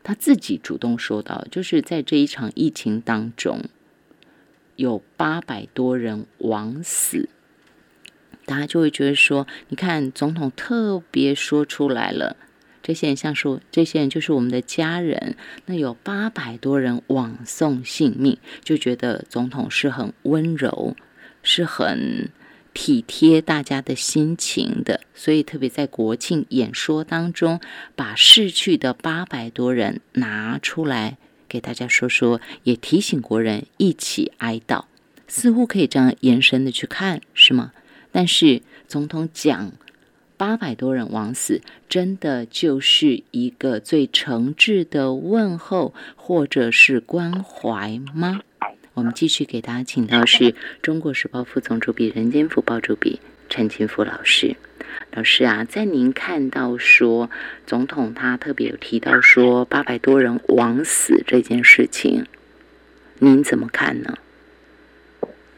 [0.03, 3.61] 他自己主动说到，就是在这一场疫情当中，
[4.75, 7.29] 有八百多人枉死，
[8.45, 12.35] 大家就会觉得说，你看总统特别说出来了。
[12.85, 15.35] 这些人像说，这些人就是我们的家人。
[15.65, 20.95] 那有八百多人枉送性命，就觉得总统是很温柔，
[21.41, 22.29] 是很
[22.75, 25.01] 体贴大家的心情的。
[25.15, 27.59] 所以特别在国庆演说当中，
[27.95, 31.17] 把逝去的八百多人拿出来
[31.49, 34.85] 给大家说说，也提醒国人一起哀悼。
[35.27, 37.71] 似乎可以这样延伸的去看，是吗？
[38.11, 39.71] 但是总统讲。
[40.37, 48.41] 八百多人枉死，真的就是一个最诚挚的问候，或者是关怀吗？
[48.93, 53.19] 我们继续给大家请到是中国时报副总主笔、人间福报主笔
[53.49, 54.55] 陈清福老师。
[55.13, 57.29] 老师啊，在您看到说
[57.65, 62.25] 总统他特别有提到说八百多人枉死这件事情，
[63.19, 64.17] 您怎么看呢？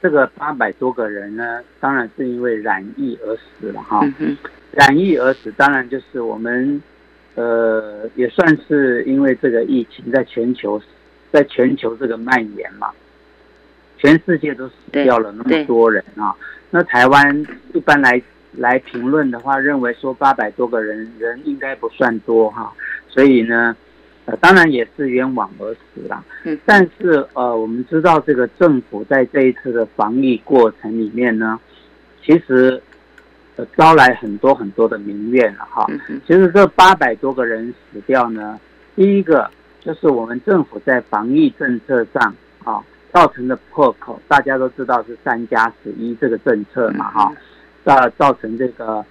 [0.01, 4.07] 这个八百多个人呢，当然是因为染疫而死了哈。
[4.71, 6.81] 染疫而死，当然就是我们，
[7.35, 10.79] 呃，也算是因为这个疫情在全球，
[11.31, 12.91] 在全球这个蔓延嘛，
[13.97, 16.35] 全世界都死掉了那么多人啊。
[16.69, 22.71] 那台湾一般来来评论的话，认为说八百多个人人应该不算多哈，
[23.07, 23.75] 所以呢，
[24.25, 26.23] 呃，当然也是冤枉而死啦。
[26.43, 31.59] 嗯，但是呃，我们知道这个政府在这一次的防疫过程里面呢，
[32.23, 32.79] 其实。
[33.77, 35.87] 招来很多很多的民怨了哈。
[36.25, 38.59] 其实这八百多个人死掉呢，
[38.95, 39.49] 第一个
[39.81, 47.33] 就是我们政府在防疫政策上啊造成的破口，大家都知道是三加十一这个政策嘛哈，
[47.83, 49.03] 造造成这个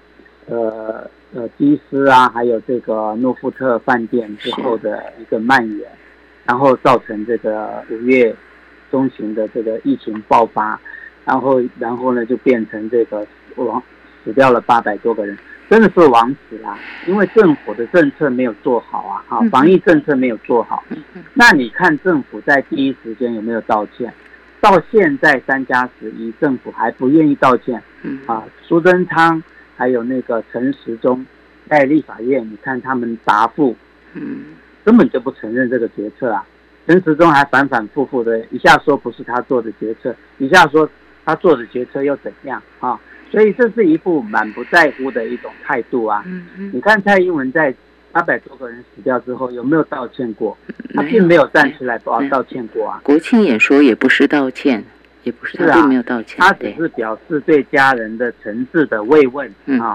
[0.47, 5.89] 呃呃机师啊，还有这个诺富特饭店之后的一个蔓延，
[6.45, 8.35] 然后造成这个五月
[8.91, 10.79] 中旬的这个疫情爆发，
[11.25, 13.83] 然后然后呢就变成这个亡。
[14.27, 15.39] 死掉了八百多个人，
[15.71, 16.77] 真的是枉死啦！
[17.07, 20.83] 因为政府的政策没有做好啊，哈，防疫政策没有做好。
[21.33, 24.13] 那你看政府在第一时间有没有道歉？
[24.61, 27.81] 到现在三加十一，政府还不愿意道歉。
[28.27, 29.41] 啊，苏贞昌
[29.77, 31.25] 还有那个陈时中
[31.69, 33.77] 在立法院，你看他们答复，
[34.15, 36.45] 嗯，根本就不承认这个决策啊。
[36.89, 40.89] 陈时中还反反复复的，一下说不是他做的决策，一下说
[41.25, 42.99] 他做的决策又怎样啊？
[43.31, 46.25] 所以这是一副满不在乎的一种态度啊！
[46.73, 47.75] 你看蔡英文在
[48.13, 50.57] 八百多个人死掉之后有没有道歉过？
[50.95, 53.01] 他并没有站出来道道歉过啊！
[53.03, 54.83] 国庆演说也不是道歉，
[55.25, 59.95] 也不是他并没有道歉，他只是表示对家人的诚挚的慰问啊。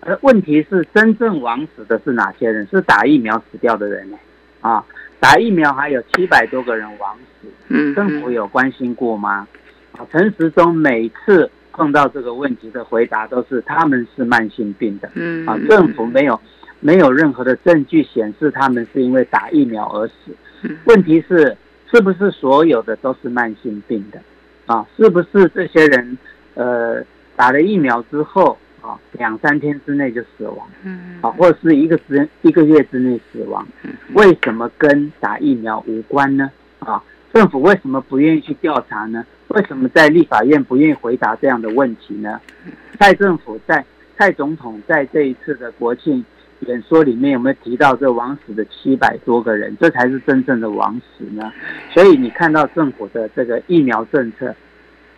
[0.00, 2.66] 而问题是，真正枉死的是哪些人？
[2.70, 4.16] 是打疫苗死掉的人呢？
[4.60, 4.82] 啊，
[5.18, 9.46] 打疫苗还有七百多个人枉死，政府有关心过吗？
[9.92, 11.50] 啊，陈时中每次。
[11.72, 16.38] 碰到这个问题的回答都是他们是慢性病的，嗯啊，政府没有
[16.80, 20.36] 没有任何的证据显示他们是因为打疫苗而死。
[20.84, 21.56] 问题是
[21.90, 24.20] 是不是所有的都是慢性病的？
[24.66, 26.16] 啊，是不是这些人
[26.54, 27.02] 呃
[27.34, 33.66] 打了疫苗之后啊，两三天之内就死亡，嗯，啊，或者是一个时一个月之内死亡，
[34.14, 36.50] 为什么跟打疫苗无关呢？
[36.78, 39.24] 啊，政府为什么不愿意去调查呢？
[39.54, 42.40] 为什么在立法院不愿意回答这样的问题呢？
[42.98, 43.84] 蔡政府在
[44.18, 46.24] 蔡总统在这一次的国庆
[46.60, 49.76] 演说里面有没有提到这枉死的七百多个人？
[49.80, 51.52] 这才是真正的枉死呢？
[51.92, 54.54] 所以你看到政府的这个疫苗政策，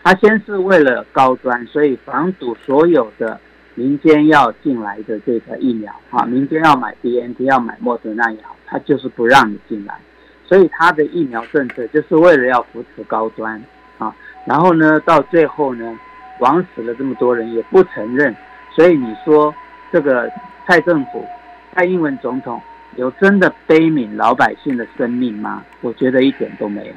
[0.02, 3.40] 他先是为了高端，所以防堵所有的。
[3.76, 9.98] 民间要进来的这个疫苗啊，民间要买 B N T 要买莫德纳也好，他就是不让你进来，
[10.46, 13.60] 所以他的疫苗政策就是为了要扶持高端
[13.98, 14.14] 啊。
[14.46, 15.98] 然后呢，到最后呢，
[16.40, 18.34] 枉死了这么多人也不承认，
[18.74, 19.54] 所以你说
[19.92, 20.30] 这个
[20.66, 21.26] 蔡政府、
[21.74, 22.60] 蔡英文总统
[22.96, 25.64] 有真的悲悯老百姓的生命吗？
[25.80, 26.94] 我觉得一点都没有，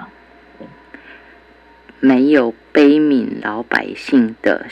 [1.99, 4.65] 没有悲悯老百姓的。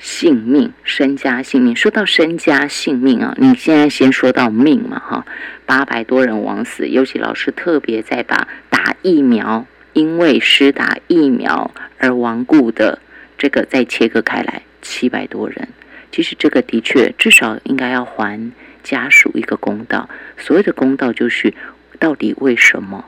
[0.00, 5.26] 性命、身家性命，说到身家性命啊，你现在先说到命嘛，哈，
[5.66, 9.66] 八百多人枉死，尤其老师特别在把打疫苗，
[9.98, 13.00] 因为施打疫苗而亡故的
[13.36, 15.66] 这个再切割开来，七百多人，
[16.12, 18.52] 其实这个的确至少应该要还
[18.84, 20.08] 家属一个公道。
[20.36, 21.52] 所谓的公道就是
[21.98, 23.06] 到底为什么，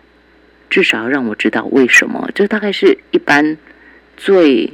[0.68, 3.56] 至少让我知道为什么，这大概是一般
[4.16, 4.72] 最。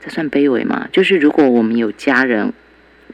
[0.00, 0.88] 这算卑微吗？
[0.90, 2.54] 就是如果我们有家人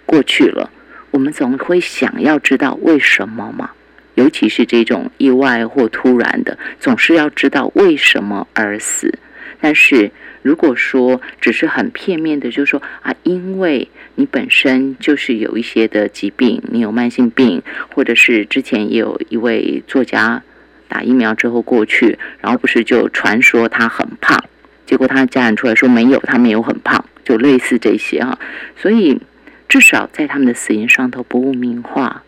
[0.07, 0.71] 过去了，
[1.11, 3.73] 我们总会想要知道为什么嘛。
[4.19, 9.17] 尤其是这种意外或突然的，总是要知道为什么而死。
[9.61, 10.11] 但是
[10.43, 17.63] 如果说只是很片面的，就是说啊，因为你本身就是有一些的疾病，你有慢性病，
[17.95, 20.43] 或者是之前也有一位作家
[20.89, 24.37] 打疫苗之后过去，然后不是就传说他很胖。
[24.85, 28.37] 结果他家人出来说没有，他没有很胖，就类似这些哈。
[28.77, 29.21] 所以
[29.69, 32.25] 至少在他们的死因上头不污名化，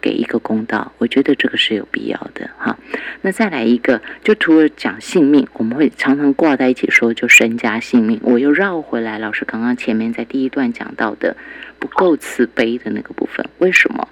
[0.00, 2.76] 给一个公道，我觉得这个是有必要的哈。
[3.22, 8.18] 那再来一个，就除了讲性命，我们会常常挂在一起说，就身家性命。
[8.22, 11.36] 我又绕回来，老师刚刚前面在第一段讲到的
[11.78, 14.08] 不够慈悲的那个部分，为什么？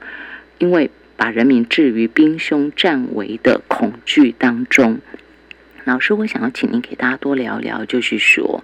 [0.58, 4.98] 因为把人民置于兵凶战危的恐惧当中。
[5.84, 8.62] 老师，我想要请您给大家多聊聊，就是说，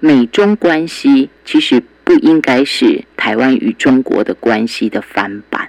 [0.00, 5.68] 美中关系其实不应该是台湾与中国的关系的翻版，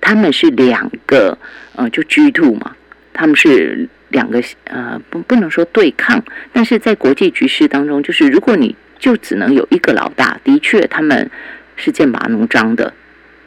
[0.00, 1.36] 他们是两个
[1.76, 2.76] 呃，就 G two 嘛，
[3.12, 11.30] 他们是两个呃，不不能说对抗，但是在国际局势当中，就是如果你就只能有一个老大，的确他们
[11.76, 12.92] 是剑拔弩张的，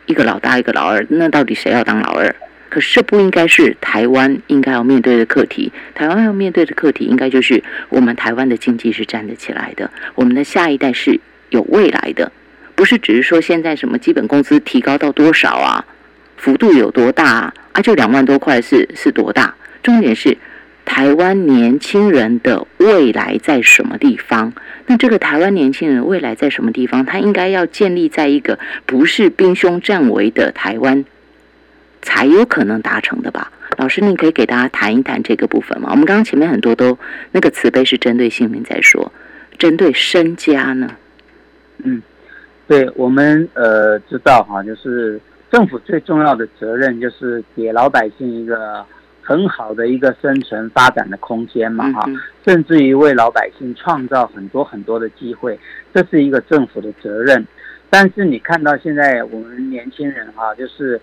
[0.06, 2.36] 一个老大一个老二，那到底谁要当老二？
[2.70, 5.72] 可是这不应该是台湾应该要面对的课题。
[5.94, 11.20] 台湾要面对的课题，应该就是我们台湾的经济是站得起来的，我们的下一代是
[11.52, 12.32] 有未来的，
[12.74, 15.86] 不是只是说现在什么基本工资提高到多少啊，
[16.44, 17.54] 幅度有多大啊？
[17.72, 19.56] 啊，就两万多块是是多大？
[19.82, 20.38] 重点是
[20.84, 24.52] 台湾年轻人的未来在什么地方？
[24.88, 27.06] 那这个台湾年轻人未来在什么地方？
[27.06, 31.06] 他应该要建立在一个不是兵凶战危的台湾。
[32.02, 35.88] 才有可能达成的吧，老师，你可以给大家谈一谈这个部分吗？
[35.92, 37.00] 我们刚刚前面很多都
[37.32, 39.14] 那个慈悲是针对性命在说，
[39.58, 40.90] 针对身家呢？
[41.86, 42.02] 嗯，
[42.68, 45.18] 对我们呃知道哈，就是
[45.54, 48.84] 政府最重要的责任就是给老百姓一个
[49.22, 52.10] 很好的一个生存发展的空间嘛哈，
[52.44, 55.60] 甚至于为老百姓创造很多很多的机会，
[55.94, 57.46] 这是一个政府的责任。
[57.88, 61.00] 但是你看到现在我们年轻人哈，就是。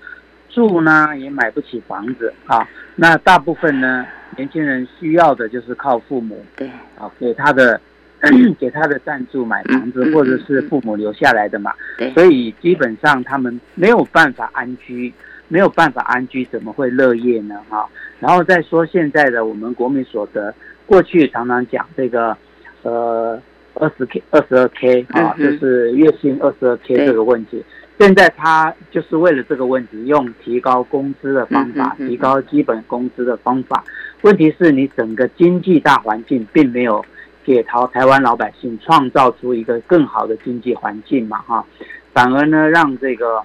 [0.53, 4.05] 住呢也买不起房子啊，那大部分呢
[4.37, 6.67] 年轻人需要的就是靠父母对
[6.99, 7.81] 啊给他的
[8.59, 11.73] 给他的赞助买房子，或者是父母留下来的嘛，
[12.15, 15.13] 所以基本上他们没有办法安居，
[15.49, 17.57] 没有办法安居，怎么会乐业呢？
[17.69, 20.55] 哈，然后再说现在的我们国民所得，
[20.87, 22.37] 过去常常讲这个
[22.83, 23.41] 呃
[23.75, 27.65] 二十 k 二十二 k 啊，就是月薪二十二 k 这个问题。
[27.99, 33.85] 现在他就是为了这个问题，用提高工资的方法，提高基本工资的方法。
[34.23, 37.05] 问题是你整个经济大环境并没有
[37.45, 41.65] 给台台湾老百姓创造出一个更好的经济环境嘛，哈，
[42.13, 43.43] 反而呢让这个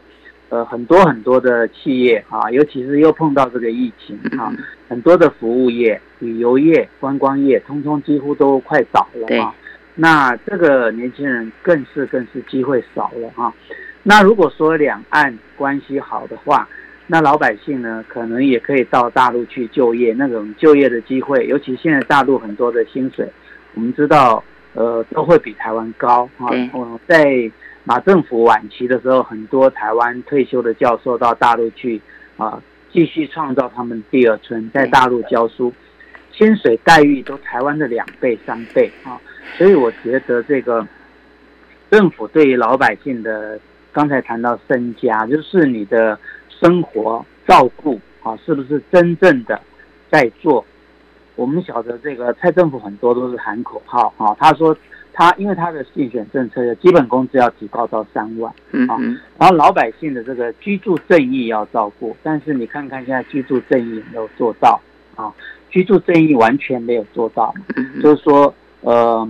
[0.49, 4.53] 呃很多很多的企业啊，尤其是又碰到这个疫情啊，
[4.87, 9.53] 很多的服务业、旅游业、观光业，通通几乎都快倒了啊。
[9.95, 13.53] 那这个年轻人更是更是机会少了哈。
[14.03, 16.67] 那如果说两岸关系好的话，
[17.07, 23.31] 那老百姓呢，可能也可以到大陆去就业，那种就业的机会，尤其现在大陆很多的薪水，
[23.75, 26.47] 我们知道，呃，都会比台湾高啊。
[26.51, 26.99] 嗯。
[27.07, 27.51] 在
[27.83, 32.01] 马政府晚期的时候，很多台湾退休的教授到大陆去
[32.37, 32.59] 啊，
[32.91, 35.71] 继续创造他们第二春，在大陆教书，
[36.31, 39.21] 薪水待遇都台湾的两倍三倍啊，
[39.57, 40.87] 所以我觉得这个
[41.91, 43.59] 政府对于老百姓的，
[43.93, 46.17] 刚才谈到身家，就是你的
[46.49, 49.61] 生活照顾啊，是不是真正的
[50.09, 50.65] 在做？
[51.35, 54.75] 我们晓得这个蔡政府很多都是喊口号啊，他说。
[55.17, 58.51] 他因为他的竞选政策的基本工资要提高到三万，
[58.89, 58.99] 啊，
[59.37, 64.77] 然后老百姓的这个居住正义要照顾，但是你看看现在居住正义没有做到
[65.15, 65.33] 啊，
[65.69, 67.53] 居住正义完全没有做到，
[68.03, 69.25] 就是说呃，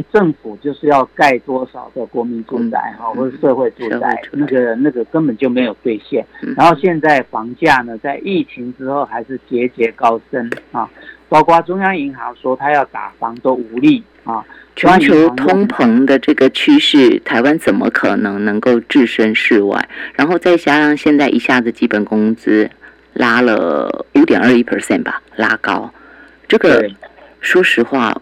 [0.12, 6.24] 政府就是要盖多少的国民住宅哈，或者社会住宅，那个那个根本就没有兑现，
[6.56, 10.88] 然后现在房价呢，在疫情之后还是节节高升啊，
[11.28, 14.44] 包括中央银行说他要打房都无力啊。
[14.74, 19.88] 全球通膨的这个趋势，台湾怎么可能能够置身事外？
[20.14, 22.70] 然后再加上现在一下子基本工资
[23.12, 25.92] 拉了五点二一 percent 吧，拉高，
[26.48, 26.88] 这个
[27.42, 28.18] 说实话，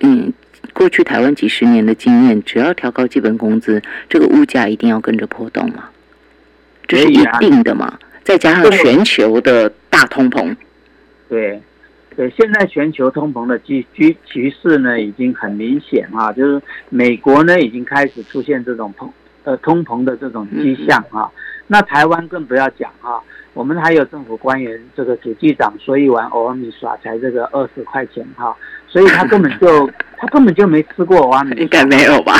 [0.00, 0.32] 嗯，
[0.76, 5.88] 过去台湾几十年的经验，只要调高基本工资，这个物价一定要跟着波动嘛，
[6.86, 7.98] 这是一定的嘛。
[8.22, 10.54] 再加上全球的大通膨，
[11.30, 11.62] 对。
[12.14, 19.12] 对，现在全球通膨的趋趋趋势呢，已经很明显啊，就是美国呢已经开始出现这种通
[19.44, 21.30] 呃通膨的这种迹象啊。
[21.66, 23.22] 那台湾更不要讲哈，
[23.52, 28.56] 我们还有政府官员这个主机长说一碗欧阿米耍才这个二十块钱哈，
[28.96, 29.86] 所以他根本就
[30.16, 32.32] 他根本就没吃过欧阿米，应该没有吧？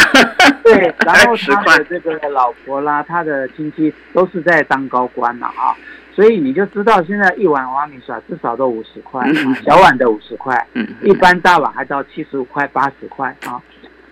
[0.65, 5.77] 对，然后他的这个老婆啦，他的亲戚都是在当高官了啊。
[6.15, 9.31] 所以你就知道，现在一碗瓦米耍至少都五十块，
[9.67, 10.67] 小碗的五十块，
[11.03, 13.61] 一般大碗还到七十五块、八十块啊。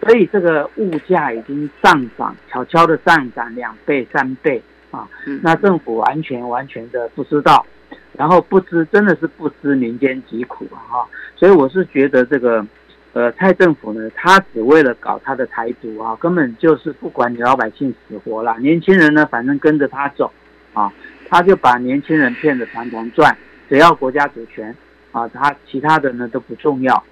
[0.03, 4.63] 所以这个物价已经上涨，悄悄的上涨两倍、三倍
[4.95, 5.09] 啊。
[5.43, 7.65] 那政府完全完全的不知道，
[8.13, 11.09] 然后不知真的是不知民间疾苦啊哈。
[11.37, 12.65] 所以我是觉得这个，
[13.13, 20.31] 呃，蔡政府呢，他只为了搞他的台独啊，根本就是不管你老百姓死活了，年轻人呢，反正跟着他走
[20.73, 20.93] 啊。
[21.27, 23.37] 他就把年轻人骗得团团转，
[23.69, 24.73] 只要国家主权
[25.11, 27.03] 啊，他其他的呢都不重要。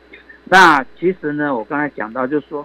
[0.44, 2.64] 那其实呢，我刚才讲到，就是说，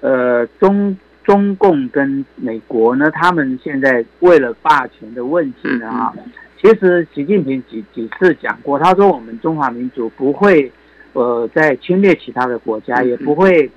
[0.00, 0.96] 呃，中
[1.30, 6.12] 中共跟美国呢，他们现在为了霸权的问题呢，啊，
[6.60, 10.72] 其实习近平几几次讲过，他说我们中华民族不会
[11.12, 13.70] 呃在侵略其他的国家，也不会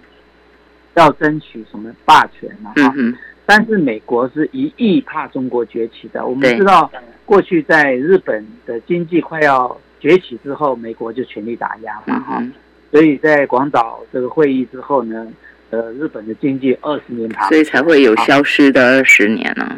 [0.96, 2.92] 要争取什么霸权嘛，哈。
[3.46, 6.26] 但是美国是一意怕中国崛起的。
[6.26, 6.92] 我们知道，
[7.24, 12.44] 过去在日本的经济快要崛起之后，美国就全力打压嘛，哈。
[12.90, 15.28] 所以在广岛这个会议之后呢，
[15.74, 19.76] 呃，日本的经济二十年爬，所以才会有消失的二十年呢。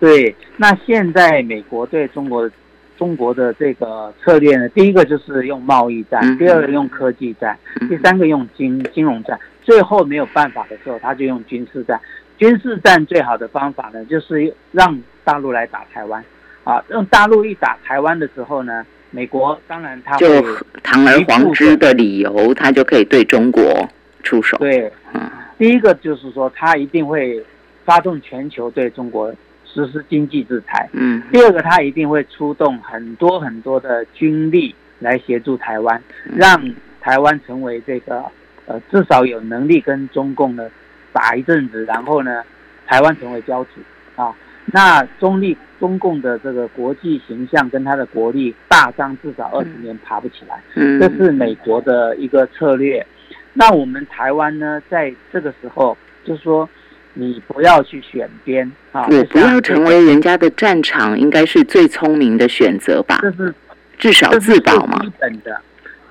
[0.00, 2.50] 对，那现在美国对中国
[2.96, 7.58] 中国的这个策略呢，第一个就是用贸易战，第二个用科技战，
[7.90, 12.00] 第三个用金金融战，最后没有办法的时候，他就用军事战。
[12.38, 16.24] 军事战最好的方法呢，就是让大陆来打台湾，
[16.64, 20.42] 啊，让大陆一打台湾的时候呢，美国当然他就
[20.82, 21.92] 堂而皇之的。
[21.92, 23.86] 理由，他就可以对中国
[24.22, 24.56] 出手。
[24.56, 27.42] 对，嗯，第一个就是说，他一定会
[27.84, 29.32] 发动全球对中国
[29.64, 30.88] 实施经济制裁。
[30.92, 36.02] 嗯，第二个，他一定会出动很多很多的军力来协助台湾，
[36.36, 36.62] 让
[37.00, 38.22] 台湾成为这个
[38.66, 40.68] 呃，至少有能力跟中共呢。
[41.16, 42.42] 打一阵子，然后呢，
[42.88, 43.70] 台湾成为骄子
[44.16, 44.34] 啊，
[44.66, 50.60] 那中立中共的这个国际形象跟他的国力大伤，至少二十年爬不起来。
[50.74, 53.06] 嗯，这是美国的一个策略。
[53.54, 56.68] 那我们台湾呢，在这个时候，就是说，
[57.14, 63.20] 你不要去选边啊，我不要成为人家的战场，应该是最聪明的选择吧？
[63.22, 63.54] 这是
[63.96, 64.98] 至少自保嘛。
[64.98, 65.60] 基本的，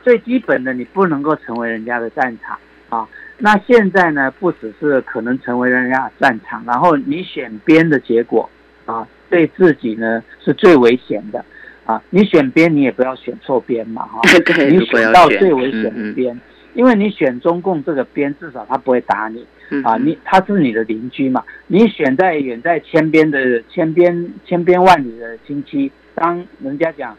[0.04, 3.08] 最基本的，你不能够成为人家的战场啊。
[3.38, 8.50] 那现在呢，不只是可能成为人家战场，然后你选边的结果
[8.86, 11.44] 啊，对自己呢是最危险的
[11.86, 12.02] 啊。
[12.10, 14.22] 你选边，你也不要选错边嘛，哈。
[14.70, 16.39] 你选到最危险的边，
[16.74, 19.45] 因为你选中共这个边，至少他不会打你
[19.84, 19.97] 啊。
[19.97, 21.43] 你他是你的邻居嘛。
[21.67, 27.15] 你选在远在千边的千边千边万里的亲戚，当人家讲，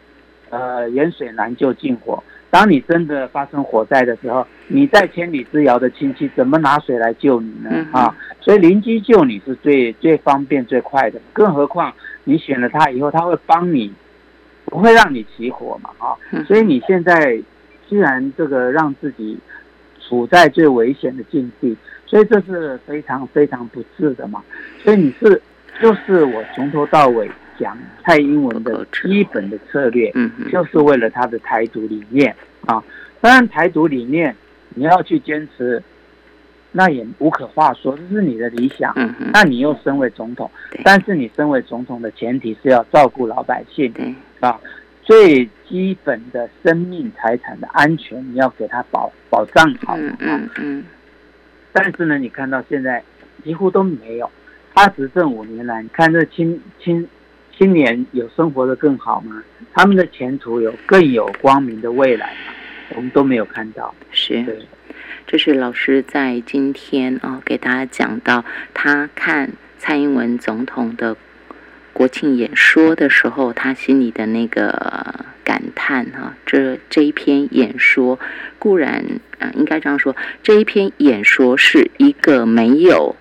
[0.49, 2.23] 呃，远水难救近火。
[2.51, 7.85] 当你真的发生火灾的时候，你在千里之遥的亲戚怎么拿水来救你呢？
[7.91, 11.19] 啊，所以邻居救你是最最方便最快的。
[11.33, 11.93] 更何况
[12.23, 13.93] 你选了他以后，他会帮你，
[14.65, 15.89] 不会让你起火嘛？
[15.97, 16.15] 啊，
[16.47, 17.37] 所以你现在
[17.89, 19.37] 既然这个让自己
[19.99, 21.75] 处在最危险的境地，
[22.05, 22.23] 所以。
[22.23, 24.41] 所以这是非常非常不智的嘛。
[24.81, 25.41] 所以你是
[25.81, 27.29] 就是我从头到尾
[27.59, 32.33] 讲蔡英文的基本的策略，嗯，就是为了他的台独理念
[32.65, 32.81] 啊。
[33.19, 34.33] 当然台独理念
[34.75, 35.83] 你要去坚持。
[36.77, 38.91] 那也无可话说，这是你的理想。
[38.97, 40.51] 嗯那你又身为总统，
[40.83, 43.93] 但是你身为总统的前提是要照顾老百姓，
[44.41, 44.59] 啊，
[45.05, 49.95] 最基本的生命财产的安全你要给他保保障好。
[49.97, 50.83] 嗯嗯嗯。
[51.71, 53.01] 但是呢，你看到现在
[53.43, 54.29] 几乎都没有。
[54.73, 57.07] 他执政五年来，你看这青青
[57.57, 59.41] 青年有生活的更好吗？
[59.73, 62.53] 他们的前途有更有光明的未来吗？
[62.95, 63.93] 我们都没有看到。
[64.11, 64.65] 是。
[65.27, 68.43] 这是老师在今天啊给大家讲到，
[68.73, 71.15] 他看蔡英文总统的
[71.95, 76.35] 国庆演说的时候，他心里的那个感叹哈。
[76.45, 78.19] 这这一篇演说
[78.59, 79.05] 固然
[79.39, 83.15] 啊，应该这样说，这一篇演说是一个没有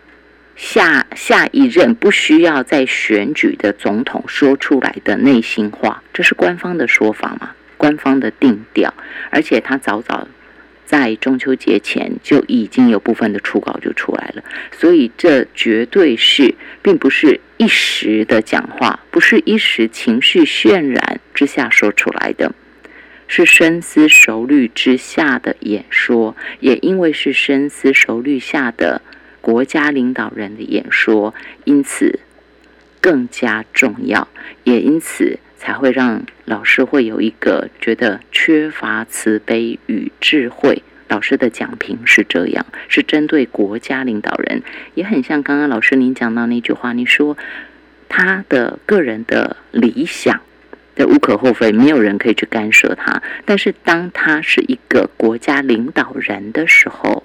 [0.57, 7.51] 下下一任不需要再选举的总统说出来的内心话，这是官方的说法嘛？
[7.77, 8.93] 官方的定调，
[9.31, 10.27] 而且他早早。
[10.95, 22.55] 在中秋节前就已经有部分的初稿就出来了，所以这绝对是并不是一时的讲话，不是一时情绪渲染之下说出来的，
[23.27, 26.37] 是深思熟虑之下的演说。
[26.61, 29.03] 也因为是深思熟虑下的
[29.41, 31.35] 国家领导人的演说，
[31.65, 32.21] 因此
[33.01, 34.29] 更加重要，
[34.63, 35.41] 也因此。
[35.65, 40.83] 才会让老师会有一个觉得缺乏慈悲与智慧。
[41.09, 44.63] 老师的讲评是这样，是针对国家领导人，
[44.95, 47.39] 也很像刚刚老师您讲到那句话，你说
[48.11, 50.43] 他的个人的理想，
[50.95, 53.23] 这无可厚非，没有人可以去干涉他。
[53.47, 57.25] 但是当他是一个国家领导人的时候，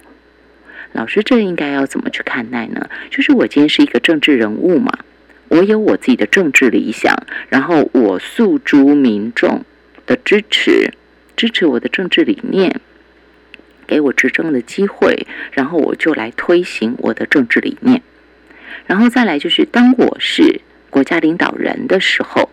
[0.92, 2.88] 老师这应该要怎么去看待呢？
[3.10, 4.98] 就是我今天是一个政治人物嘛。
[5.50, 7.12] 我有我自己的政治理想，
[7.48, 9.64] 然后我诉诸民众
[10.06, 10.94] 的支持，
[11.36, 12.80] 支持我的政治理念，
[13.84, 18.00] 给我执政的机会，然后我就来推行我的政治理念。
[18.86, 22.48] 然后再来就是，当我是国家领导人的时候，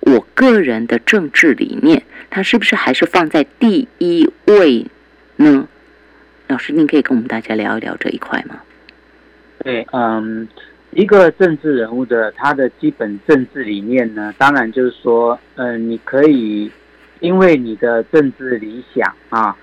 [0.00, 4.84] 我个人的政治理念，它是不是还是放在第一位
[5.36, 5.66] 呢？
[6.48, 8.60] 老师，您可以跟我们大家聊一聊这一块吗？
[9.64, 10.46] 对，嗯。
[10.96, 16.72] 一个政治人物的他的基本政治理念呢，当然就是说，嗯，你可以
[17.20, 19.54] 因为你的政治理想啊，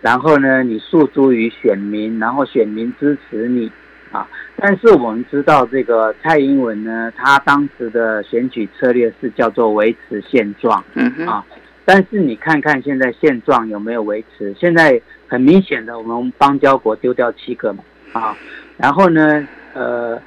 [0.00, 3.70] 然后呢，你诉诸于选民，然后选民支持你
[4.10, 4.26] 啊。
[4.56, 11.46] 但是我们知道，这个蔡英文呢，他当时的选举策略是叫做维持现状，嗯啊。
[11.84, 14.52] 但是你看看现在现状有没有维持？
[14.58, 18.36] 现在很明显的，我们邦交国丢掉七个嘛，啊，
[18.76, 20.20] 然后呢，呃。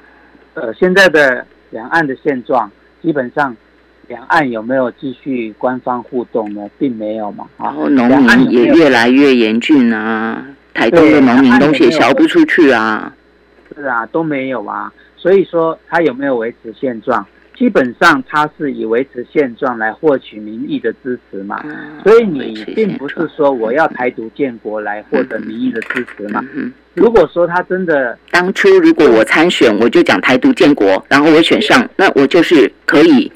[0.55, 3.55] 呃，现在的两岸的现状，基本上，
[4.07, 6.69] 两岸有没有继续官方互动呢？
[6.77, 7.47] 并没有嘛。
[7.57, 13.11] 然后农民也越来越严峻啊，台东的农民东西也销不出去啊。
[13.75, 14.93] 是啊，都没有啊。
[15.17, 17.25] 所以说，他有没有维持现状？
[17.55, 21.63] 基本上他是以维持现状来获取民意的支持嘛。
[22.03, 26.43] 所以你并不是说我要台独建国来获得民意的支持嘛。
[26.95, 33.31] 如果说他真的当初如果我参选，我就讲台独建国，然后我选上，那我就是可以，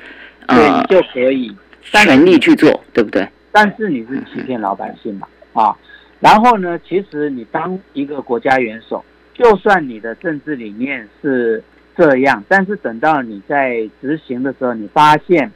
[0.48, 3.28] 呃，就可以全力去做，对不对？
[3.52, 5.76] 但是你是欺骗老百姓嘛，啊，
[6.20, 9.04] 然后呢，其实你当一个国家元首，
[9.34, 11.64] 就算你的政治理念是
[11.98, 15.52] 这样，但是等到你在执行的时候，你发现，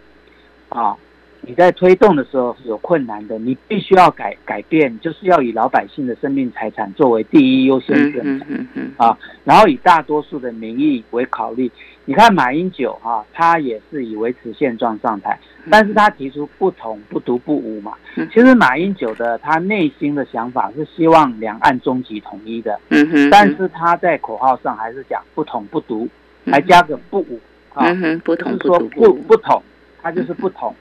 [0.69, 0.97] 啊。
[1.43, 8.45] 你在推动的时候有困难的，你必须要改改变，就是要以老百姓的生命财产作为第一优先选择
[9.03, 11.67] 啊，然后以大多数的民意为考虑。
[12.05, 15.35] 你看马英九啊，他也是以维持现状上台，
[15.67, 17.93] 但是他提出不统不独不武嘛。
[18.31, 22.79] 其实马英九的他内心的想法是希望两岸终极统一的，
[23.31, 26.07] 但是他在口号上还是讲不统不独，
[26.45, 27.39] 还加个不武
[27.73, 27.85] 啊，
[28.23, 29.61] 不同不不不同，
[30.01, 30.73] 他就是不同。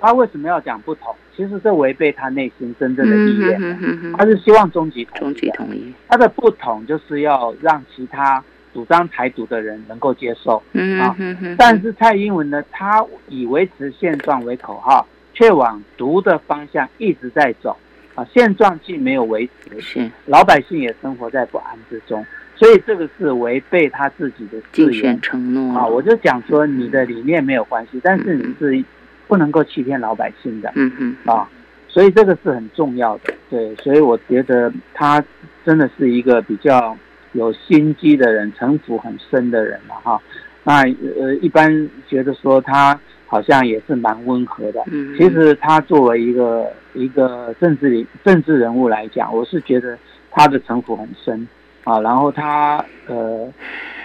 [0.00, 1.14] 他为什么要讲不同？
[1.36, 4.14] 其实这违背他内心真正的意愿。
[4.16, 5.92] 他是希望终极终极统一。
[6.08, 8.42] 他的不同就是要让其他
[8.72, 10.62] 主张台独的人能够接受。
[11.00, 11.16] 啊，
[11.56, 15.04] 但是蔡英文呢，他以维持现状为口号，
[15.34, 17.76] 却往独的方向一直在走。
[18.14, 19.48] 啊，现状既没有维
[19.80, 22.24] 持，老百姓也生活在不安之中，
[22.58, 25.78] 所以这个是违背他自己的竞选承诺。
[25.78, 28.84] 啊，我就讲说你的理念没有关系，但是你是。
[29.28, 31.46] 不能够欺骗老百姓的，嗯嗯啊，
[31.86, 35.22] 所以这个是很重要的，对，所以我觉得他
[35.66, 36.96] 真的是一个比较
[37.34, 40.18] 有心机的人，城府很深的人了哈。
[40.64, 40.76] 那
[41.20, 44.82] 呃，一般觉得说他好像也是蛮温和的。
[44.90, 49.98] 嗯，其实他作为一个一个政治政治人物来讲，我是觉得
[50.30, 51.46] 他的城府很深
[51.88, 52.00] 啊。
[52.00, 53.52] 然后他呃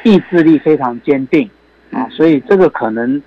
[0.04, 1.50] 意志力非常坚定
[1.92, 3.22] 啊，所以这个可能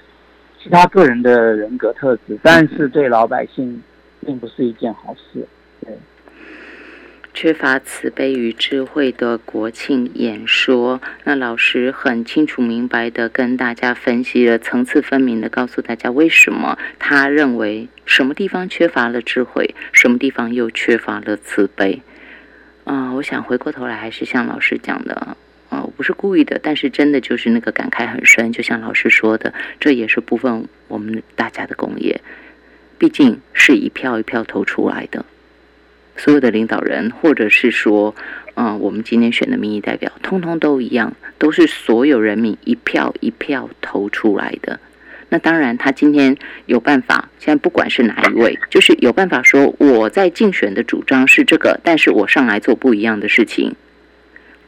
[0.58, 3.82] 是他个人的人格特质，但是对老百姓
[4.24, 5.46] 并不是一件好事。
[5.84, 5.96] 对。
[7.34, 22.00] 缺乏慈悲与智慧的国庆演说，那老师很清楚明白的跟大家分析了，层次分明的告诉大家为什么他认为什么地方缺乏了智慧，什么地方又缺乏了慈悲。
[22.86, 25.14] 啊，我想回过头来还是像老师讲的，
[25.68, 32.20] 啊，我不是故意的，但是真的就是那个感慨很深，就像老师说的，这也是部分我们大家的工业，
[32.96, 35.24] 毕竟是一票一票投出来的。
[36.16, 38.14] 所有的领导人，或者是说，
[38.54, 44.78] 嗯，我们今天选的民意代表，通通都一样，都是所有人民一票一票投出来的。
[45.28, 53.74] 那当然，他今天有办法，现在不管是哪一位，就是有办法说，我在竞选的主张是这个，但是我上来做不一样的事情，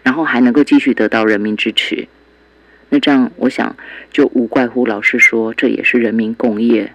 [0.02, 2.08] 然后还能够继续得到人民支持。
[2.88, 3.76] 那这样，我想
[4.10, 6.92] 就无怪乎老师说，这也是人民共业。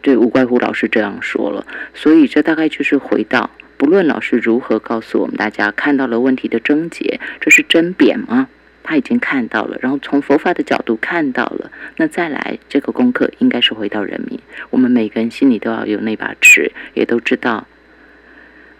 [0.00, 1.66] 对，无怪乎老师这样说了。
[1.92, 3.50] 所以，这大概就是回到。
[3.76, 8.48] 不论老师如何告诉我们大家看到了问题的症结，这是真贬吗？
[8.82, 14.38] 他已经看到了，然后从佛法的角度看到了，那再来这个功课应该是回到人民，
[14.70, 17.66] 我们每个人心里都要有那把尺，也都知道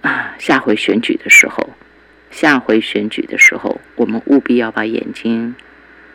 [0.01, 1.71] 啊，下回选举的时候，
[2.31, 5.55] 下回选举的时候，我们务必要把眼睛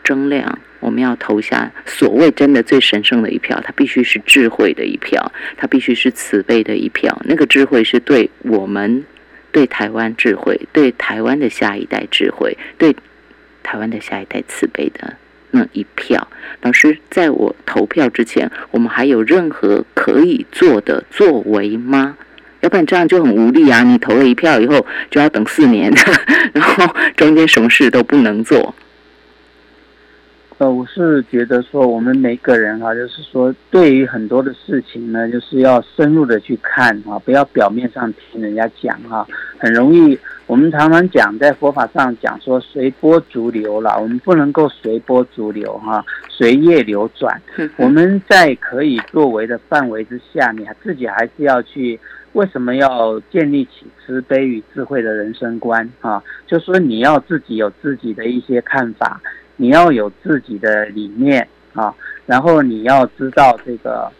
[0.03, 0.59] 睁亮。
[0.79, 7.21] 我们要投下所谓真的最神圣的一票，它必须是智慧的一票，它必须是慈悲的一票。
[7.23, 9.05] 那个智慧是对我们、
[9.53, 12.93] 对台湾智慧、对台湾的下一代智慧、对
[13.63, 15.15] 台湾的下一代慈悲的
[15.51, 16.27] 那一票。
[16.61, 22.17] 老师，在我投票之前，我们还有任何可以做的作为吗？
[22.61, 23.83] 要不然这样就很无力啊！
[23.83, 25.91] 你投了一票以后，就要等四年，
[26.53, 26.85] 然后
[27.17, 28.73] 中间什么事都不能做。
[30.59, 40.17] 呃，我是觉得说，我们每个人哈，就是说，对于很多的事情呢，就是要深入的去看哈，不要表面上听人家讲哈，很容易。
[40.47, 47.41] 我们常常讲，在佛法上讲说随波逐流了，我们不能够随波逐流哈，随业流转。
[47.77, 51.99] 我们在可以作为的范围之下，你还自己还是要去，
[52.33, 56.23] 为什么要建立起慈悲与智慧的人生观啊？
[56.45, 59.21] 就说你要自己有自己的一些看法。
[59.55, 61.93] 你要有自己的理念啊，
[62.25, 64.11] 然后你要知道这个，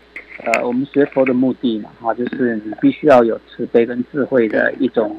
[0.46, 5.18] 呃，我们学佛的目的嘛，哈，就是你必须要有慈悲跟智慧的一种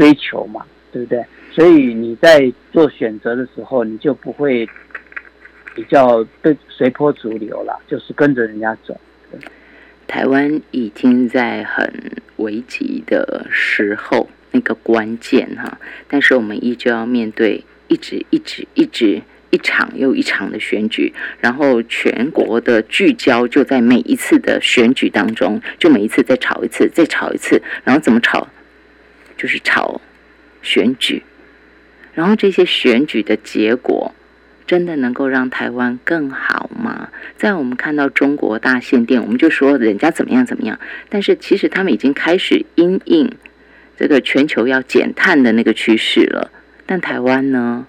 [0.00, 1.22] 追求嘛，对不对？
[1.52, 4.66] 所以你在做选择的时候，你就不会
[5.74, 8.98] 比较被随波逐流了，就是跟着人家走。
[10.06, 11.92] 台湾已经在很
[12.36, 15.78] 危急的时候，那个关键哈，
[16.08, 19.20] 但是我们依旧要面对，一直一直一直。
[19.52, 28.46] 一场又一场的选举，然后全国的聚焦就在每一次的选举当中，就每一次再炒一次，再炒一次，然后怎么炒？
[29.40, 30.02] 就是炒
[30.60, 31.22] 选举。
[32.12, 34.14] 然后这些选举的结果，
[34.66, 37.08] 真的能够让台湾更好吗？
[37.38, 40.78] 在我们看到中国大限电，我们就说人家怎么样怎么样，
[41.08, 43.32] 但是其实他们已经开始因应
[43.96, 46.50] 这个全球要减碳的那个趋势了。
[46.84, 47.86] 但台湾呢？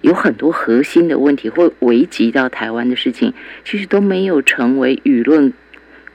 [0.00, 3.32] 有很多核心的问题或危及到台湾的事情，
[3.64, 5.54] 其实都没有成为舆论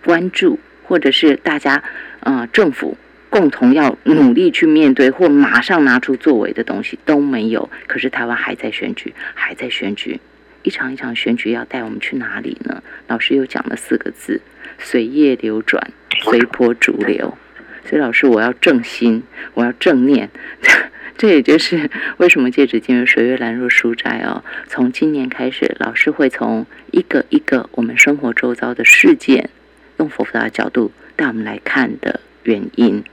[0.05, 1.83] 关注，或者是大家
[2.19, 2.99] 啊政府
[3.29, 7.69] 共同要努力去面对或马上拿出作为的东西都没有。
[7.87, 10.19] 可是台湾还在选举，还在选举，
[10.63, 12.81] 一场一场选举要带我们去哪里呢？
[13.07, 14.41] 老师又讲了四个字：
[14.77, 15.91] 随业流转，
[16.23, 17.37] 随波逐流。
[17.85, 19.23] 所以老师，我要正心，
[19.53, 20.29] 我要正念。
[21.17, 24.43] 这也就是为什么戒指进入水月兰若书斋哦。
[24.67, 29.49] 从今年开始，老师会从一个一个我们生活周遭的事件，
[29.97, 33.03] 用佛法的角度带我们来看的原因。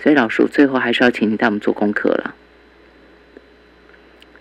[0.00, 2.34] 所以老师最后还是要请你带我们做功课了。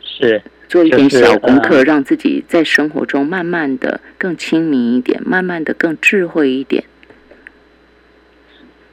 [0.01, 6.83] 是做一点小功课，让自己在生活中慢慢的更亲民一点，慢慢的更智慧一点。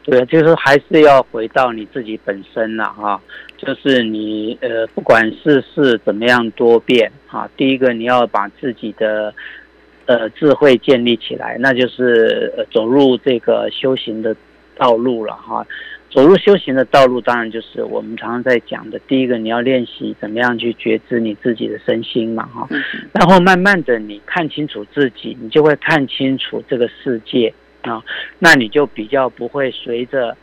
[0.02, 3.18] 对，就是还是要回到你自己本身了哈。
[3.56, 9.34] 就是你呃，不管世事怎么样多变哈，第一个你要把自己的
[10.04, 14.36] 呃智慧建立起来，那就是走入这个修行的
[14.76, 15.66] 道路了哈。
[16.14, 22.68] 走入修行的道路，当然就是我们常常在讲的，第一个你要练习怎么样去觉知你自己的身心嘛，哈，
[23.12, 27.52] 然后慢慢的你看清楚自己，你就会看清楚这个世界
[27.82, 28.00] 啊，
[28.38, 30.36] 那你就比较不会随着，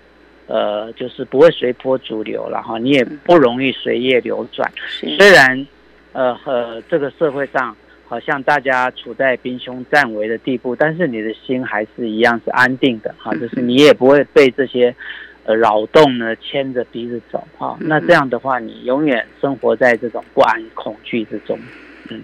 [0.48, 4.70] 呃，就是不会随波逐流了哈，你也不容易随业流转。
[5.00, 5.66] 虽然，
[6.12, 7.74] 呃，和这个社会上
[8.10, 14.94] 好像大家处在兵凶战危的地步，但是你的心还是一样是安定的哈，就是你也不会被这些。
[15.44, 21.58] 呃，扰动呢，牵着鼻子走哈，那这样的话，你永远生活在这种不安、恐惧之中。
[22.10, 22.22] 嗯，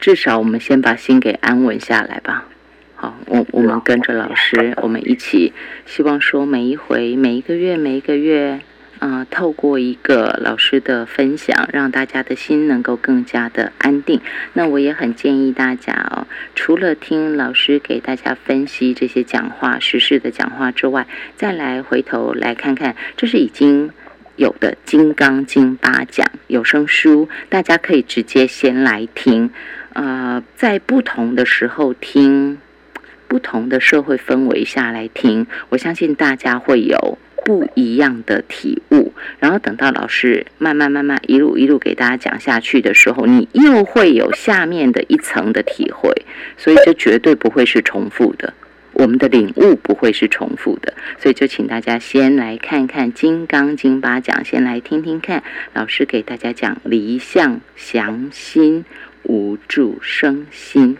[0.00, 2.46] 至少我们先把心给安稳下来吧。
[2.94, 5.52] 好，我我们跟着老师，我们一起，
[5.86, 8.60] 希望说每一回、每一个月、每一个月。
[8.98, 14.20] 啊，透过一个老师的分享，让大家的心能够更加的安定。
[14.54, 23.90] 那我也很建议大家哦，除了听老师给大家分析这些讲话、实事的讲话之外，再来回头来看看，这是已经
[24.36, 29.50] 有的《金刚经》八讲有声书，大家可以直接先来听。
[29.92, 32.58] 呃，在不同的时候听，
[33.26, 37.18] 不同的社会氛围下来听，我相信大家会有。
[37.44, 46.12] 不一样的体悟，然后等到老师慢慢慢慢一路一路给大家讲下去的时候，你又会有下面的一层的体会，
[46.56, 48.52] 所以这绝对不会是重复的，
[48.92, 58.84] 我们的领悟不会是重复的，所以就请大家先来看看《金刚经》八讲，先来听听看老师给大家讲离相降心
[59.22, 60.98] 无助生心。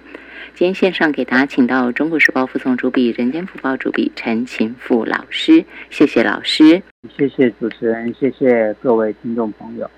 [0.59, 6.83] 今天线上给大家请到《中国时报》副总主笔、《人间福报》主笔陈琴富老师，谢谢老师，
[7.17, 9.89] 谢谢主持人，谢谢各位听众朋友。